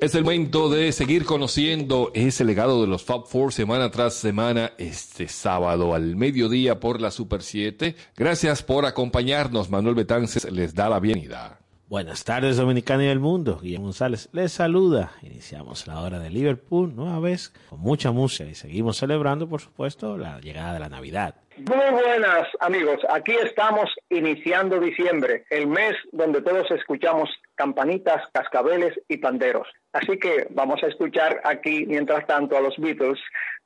Es 0.00 0.14
el 0.14 0.24
momento 0.24 0.70
de 0.70 0.92
seguir 0.92 1.26
conociendo 1.26 2.10
ese 2.14 2.42
legado 2.42 2.80
de 2.80 2.86
los 2.86 3.04
Fab 3.04 3.26
Four 3.26 3.52
semana 3.52 3.90
tras 3.90 4.14
semana, 4.14 4.72
este 4.78 5.28
sábado 5.28 5.94
al 5.94 6.16
mediodía 6.16 6.80
por 6.80 7.02
la 7.02 7.10
Super 7.10 7.42
7. 7.42 7.94
Gracias 8.16 8.62
por 8.62 8.86
acompañarnos. 8.86 9.68
Manuel 9.68 9.96
Betances 9.96 10.50
les 10.50 10.74
da 10.74 10.88
la 10.88 11.00
bienvenida. 11.00 11.59
Buenas 11.90 12.22
tardes, 12.22 12.56
Dominicana 12.56 13.02
y 13.02 13.08
del 13.08 13.18
mundo. 13.18 13.58
Guillermo 13.60 13.86
González 13.86 14.28
les 14.32 14.52
saluda. 14.52 15.10
Iniciamos 15.22 15.88
la 15.88 16.00
hora 16.00 16.20
de 16.20 16.30
Liverpool 16.30 16.94
nueva 16.94 17.18
vez 17.18 17.52
con 17.68 17.80
mucha 17.80 18.12
música 18.12 18.48
y 18.48 18.54
seguimos 18.54 18.98
celebrando, 18.98 19.48
por 19.48 19.60
supuesto, 19.60 20.16
la 20.16 20.38
llegada 20.38 20.74
de 20.74 20.78
la 20.78 20.88
Navidad. 20.88 21.34
Muy 21.56 21.90
buenas 21.90 22.46
amigos, 22.60 23.00
aquí 23.12 23.32
estamos 23.44 23.90
iniciando 24.08 24.78
diciembre, 24.78 25.44
el 25.50 25.66
mes 25.66 25.96
donde 26.12 26.40
todos 26.42 26.70
escuchamos 26.70 27.28
campanitas, 27.56 28.22
cascabeles 28.32 28.94
y 29.08 29.16
panderos. 29.16 29.66
Así 29.92 30.16
que 30.16 30.46
vamos 30.50 30.80
a 30.84 30.86
escuchar 30.86 31.40
aquí, 31.42 31.86
mientras 31.86 32.24
tanto, 32.28 32.56
a 32.56 32.60
los 32.60 32.76
Beatles 32.78 33.18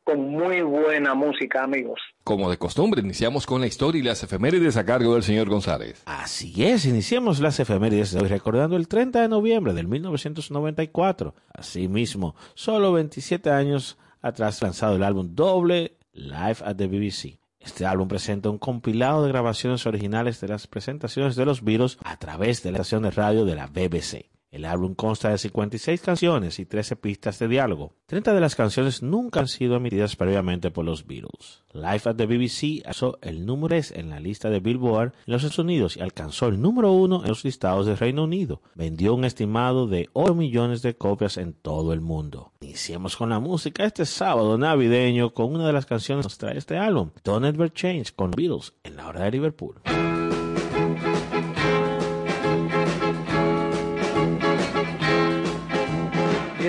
con 0.05 0.31
muy 0.31 0.61
buena 0.63 1.15
música, 1.15 1.65
amigos. 1.65 1.99
Como 2.23 2.51
de 2.51 2.59
costumbre, 2.59 3.01
iniciamos 3.01 3.47
con 3.47 3.61
la 3.61 3.67
historia 3.67 4.01
y 4.01 4.03
las 4.03 4.23
efemérides 4.23 4.77
a 4.77 4.85
cargo 4.85 5.15
del 5.15 5.23
señor 5.23 5.49
González. 5.49 6.03
Así 6.05 6.65
es, 6.65 6.85
iniciamos 6.85 7.41
las 7.41 7.59
efemérides 7.59 8.13
de 8.13 8.21
hoy 8.21 8.29
recordando 8.29 8.77
el 8.77 8.87
30 8.87 9.23
de 9.23 9.29
noviembre 9.29 9.73
del 9.73 9.89
1994. 9.89 11.35
Asimismo, 11.53 12.37
solo 12.55 12.93
27 12.93 13.51
años 13.51 13.99
atrás 14.21 14.63
lanzado 14.63 14.97
el 14.97 15.03
álbum 15.03 15.35
doble 15.35 15.97
Live 16.13 16.59
at 16.65 16.77
the 16.77 16.87
BBC. 16.87 17.39
Este 17.59 17.87
álbum 17.87 18.09
presenta 18.09 18.51
un 18.51 18.59
compilado 18.59 19.23
de 19.23 19.31
grabaciones 19.31 19.87
originales 19.87 20.41
de 20.41 20.49
las 20.49 20.67
presentaciones 20.67 21.35
de 21.35 21.47
los 21.47 21.65
Beatles 21.65 21.99
a 22.05 22.19
través 22.19 22.63
de 22.63 22.71
la 22.71 22.79
estación 22.79 23.03
de 23.05 23.11
radio 23.11 23.47
de 23.47 23.55
la 23.57 23.67
BBC. 23.67 24.34
El 24.55 24.67
álbum 24.67 24.95
consta 24.95 25.31
de 25.31 25.39
56 25.39 26.01
canciones 26.01 26.61
y 26.61 26.65
13 26.65 26.95
pistas 26.95 27.41
de 27.41 27.49
diálogo. 27.49 27.97
30 28.07 28.35
de 28.35 28.41
las 28.41 28.55
canciones 28.55 29.03
nunca 29.03 29.41
han 29.41 29.49
sido 29.49 29.75
emitidas 29.75 30.15
previamente 30.15 30.71
por 30.71 30.85
los 30.85 31.09
Beatles. 31.09 31.65
Live 31.73 32.03
at 32.05 32.15
the 32.15 32.27
BBC 32.27 32.87
alcanzó 32.87 33.19
el 33.21 33.47
número 33.47 33.71
3 33.71 33.95
en 33.97 34.11
la 34.11 34.21
lista 34.21 34.51
de 34.51 34.61
Billboard 34.61 35.13
en 35.27 35.33
los 35.33 35.43
Estados 35.43 35.59
Unidos 35.59 35.97
y 35.97 36.03
alcanzó 36.03 36.47
el 36.47 36.63
número 36.63 36.93
1 36.93 37.23
en 37.23 37.29
los 37.29 37.45
listados 37.45 37.87
del 37.87 37.99
Reino 37.99 38.23
Unido. 38.23 38.63
Vendió 38.77 39.17
un 39.17 39.25
estimado 39.25 39.89
de 39.89 40.09
8 40.13 40.37
millones 40.37 40.83
de 40.83 40.95
copias 40.95 41.37
en 41.37 41.55
todo 41.55 41.93
el 41.93 42.01
mundo. 42.01 42.53
Iniciemos 42.61 43.17
con 43.17 43.31
la 43.31 43.41
música 43.41 43.85
este 43.85 44.07
sábado 44.07 44.57
navideño 44.57 45.35
con 45.35 45.53
una 45.53 45.67
de 45.67 45.73
las 45.73 45.87
canciones 45.87 46.27
que 46.27 46.27
nos 46.27 46.39
trae 46.39 46.59
este 46.59 46.79
álbum, 46.79 47.11
Don't 47.25 47.45
Ever 47.45 47.73
Change, 47.73 48.15
con 48.15 48.31
Beatles 48.31 48.73
en 48.85 48.95
la 48.95 49.09
hora 49.09 49.25
de 49.25 49.33
Liverpool. 49.33 49.81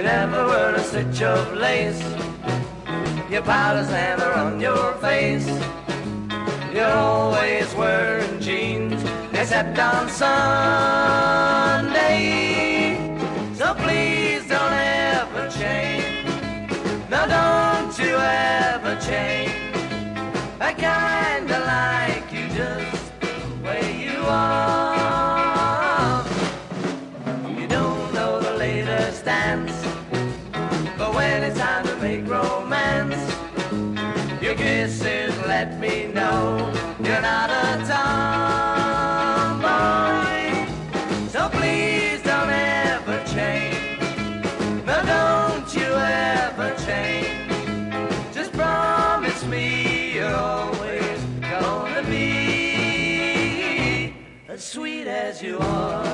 Never 0.06 0.46
wear 0.46 0.76
a 0.76 0.80
stitch 0.80 1.24
of 1.24 1.54
lace. 1.54 2.02
Your 3.32 3.42
powder's 3.42 3.90
never 3.90 4.32
on 4.34 4.60
your 4.62 4.94
face. 5.06 5.48
You're 6.72 6.86
always 6.86 7.74
wearing 7.74 8.40
jeans, 8.40 9.02
except 9.34 9.80
on 9.80 10.08
Sunday. 10.10 10.36
So 13.56 13.74
please 13.74 14.48
don't 14.48 14.74
ever 14.74 15.50
change. 15.50 16.28
No, 17.10 17.26
don't 17.28 17.98
you 17.98 18.16
ever 18.16 18.96
change. 19.02 19.54
I 20.62 20.74
kinda 20.74 21.25
let 35.56 35.72
me 35.80 35.96
know 36.08 36.38
you're 37.06 37.22
not 37.22 37.50
a 37.50 37.66
tomboy. 37.90 39.08
So 41.34 41.42
please 41.58 42.22
don't 42.30 42.50
ever 42.50 43.18
change. 43.36 44.02
No, 44.86 44.98
don't 45.14 45.70
you 45.80 45.92
ever 46.44 46.70
change. 46.88 47.30
Just 48.38 48.52
promise 48.52 49.42
me 49.46 49.66
you're 50.16 50.40
always 50.58 51.20
gonna 51.54 52.04
be 52.16 52.34
as 54.50 54.62
sweet 54.74 55.08
as 55.08 55.42
you 55.42 55.58
are. 55.60 56.05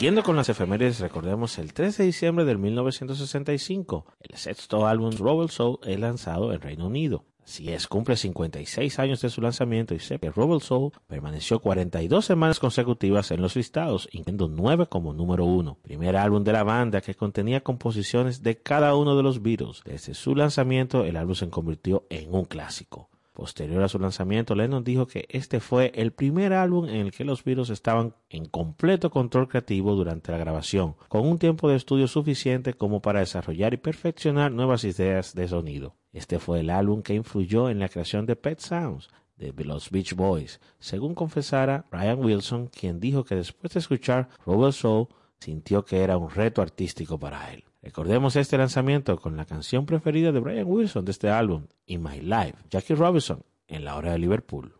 Siguiendo 0.00 0.22
con 0.22 0.34
las 0.34 0.48
efemérides, 0.48 1.00
recordemos 1.00 1.58
el 1.58 1.74
13 1.74 2.02
de 2.02 2.06
diciembre 2.06 2.46
del 2.46 2.56
1965, 2.56 4.06
el 4.20 4.38
sexto 4.38 4.86
álbum 4.86 5.10
Rebel 5.10 5.50
Soul 5.50 5.78
es 5.84 6.00
lanzado 6.00 6.54
en 6.54 6.60
Reino 6.62 6.86
Unido. 6.86 7.26
Así 7.44 7.70
es, 7.70 7.86
cumple 7.86 8.16
56 8.16 8.98
años 8.98 9.20
de 9.20 9.28
su 9.28 9.42
lanzamiento 9.42 9.94
y 9.94 9.98
sé 9.98 10.18
que 10.18 10.32
Soul 10.32 10.92
permaneció 11.06 11.58
42 11.58 12.24
semanas 12.24 12.58
consecutivas 12.58 13.30
en 13.30 13.42
los 13.42 13.56
listados, 13.56 14.08
incluyendo 14.10 14.48
9 14.48 14.86
como 14.86 15.12
número 15.12 15.44
1. 15.44 15.76
Primer 15.82 16.16
álbum 16.16 16.44
de 16.44 16.52
la 16.54 16.62
banda 16.62 17.02
que 17.02 17.14
contenía 17.14 17.60
composiciones 17.60 18.42
de 18.42 18.56
cada 18.56 18.94
uno 18.94 19.18
de 19.18 19.22
los 19.22 19.42
Beatles. 19.42 19.82
Desde 19.84 20.14
su 20.14 20.34
lanzamiento, 20.34 21.04
el 21.04 21.18
álbum 21.18 21.34
se 21.34 21.50
convirtió 21.50 22.06
en 22.08 22.34
un 22.34 22.46
clásico. 22.46 23.10
Posterior 23.32 23.82
a 23.82 23.88
su 23.88 23.98
lanzamiento, 23.98 24.54
Lennon 24.54 24.82
dijo 24.82 25.06
que 25.06 25.26
este 25.28 25.60
fue 25.60 25.92
el 25.94 26.12
primer 26.12 26.52
álbum 26.52 26.88
en 26.88 26.96
el 26.96 27.12
que 27.12 27.24
los 27.24 27.44
Beatles 27.44 27.70
estaban 27.70 28.14
en 28.28 28.44
completo 28.46 29.10
control 29.10 29.48
creativo 29.48 29.94
durante 29.94 30.32
la 30.32 30.38
grabación, 30.38 30.96
con 31.08 31.26
un 31.26 31.38
tiempo 31.38 31.68
de 31.68 31.76
estudio 31.76 32.08
suficiente 32.08 32.74
como 32.74 33.00
para 33.00 33.20
desarrollar 33.20 33.72
y 33.72 33.78
perfeccionar 33.78 34.50
nuevas 34.50 34.84
ideas 34.84 35.34
de 35.34 35.46
sonido. 35.48 35.94
Este 36.12 36.38
fue 36.40 36.60
el 36.60 36.70
álbum 36.70 37.02
que 37.02 37.14
influyó 37.14 37.70
en 37.70 37.78
la 37.78 37.88
creación 37.88 38.26
de 38.26 38.36
Pet 38.36 38.58
Sounds 38.58 39.08
de 39.36 39.64
los 39.64 39.90
Beach 39.90 40.14
Boys, 40.14 40.60
según 40.78 41.14
confesara 41.14 41.86
Brian 41.90 42.22
Wilson, 42.22 42.66
quien 42.66 43.00
dijo 43.00 43.24
que 43.24 43.36
después 43.36 43.72
de 43.72 43.80
escuchar 43.80 44.28
Robert 44.44 44.74
Soul 44.74 45.08
sintió 45.38 45.84
que 45.84 46.02
era 46.02 46.18
un 46.18 46.30
reto 46.30 46.60
artístico 46.60 47.18
para 47.18 47.52
él. 47.52 47.64
Recordemos 47.82 48.36
este 48.36 48.58
lanzamiento 48.58 49.18
con 49.18 49.36
la 49.36 49.46
canción 49.46 49.86
preferida 49.86 50.32
de 50.32 50.40
Brian 50.40 50.66
Wilson 50.66 51.04
de 51.04 51.12
este 51.12 51.30
álbum, 51.30 51.66
In 51.86 52.02
My 52.02 52.20
Life, 52.20 52.56
Jackie 52.68 52.94
Robinson, 52.94 53.42
en 53.68 53.84
la 53.84 53.96
hora 53.96 54.12
de 54.12 54.18
Liverpool. 54.18 54.79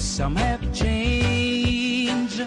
Some 0.00 0.36
have 0.36 0.72
changed, 0.72 2.44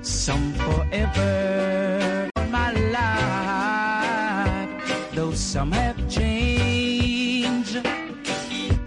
some 0.00 0.52
forever 0.54 2.30
on 2.36 2.50
my 2.50 2.72
life 2.96 4.70
though 5.14 5.32
some 5.32 5.70
have 5.72 5.98
changed 6.08 7.86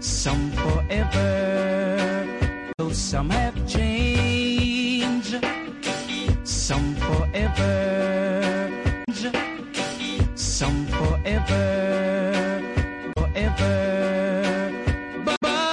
some 0.00 0.50
forever 0.50 2.26
though 2.76 2.92
some 2.92 3.30
have 3.30 3.56
changed 3.68 5.38
some 6.44 6.94
forever. 6.96 8.15
forever, 11.26 12.62
forever. 13.16 13.95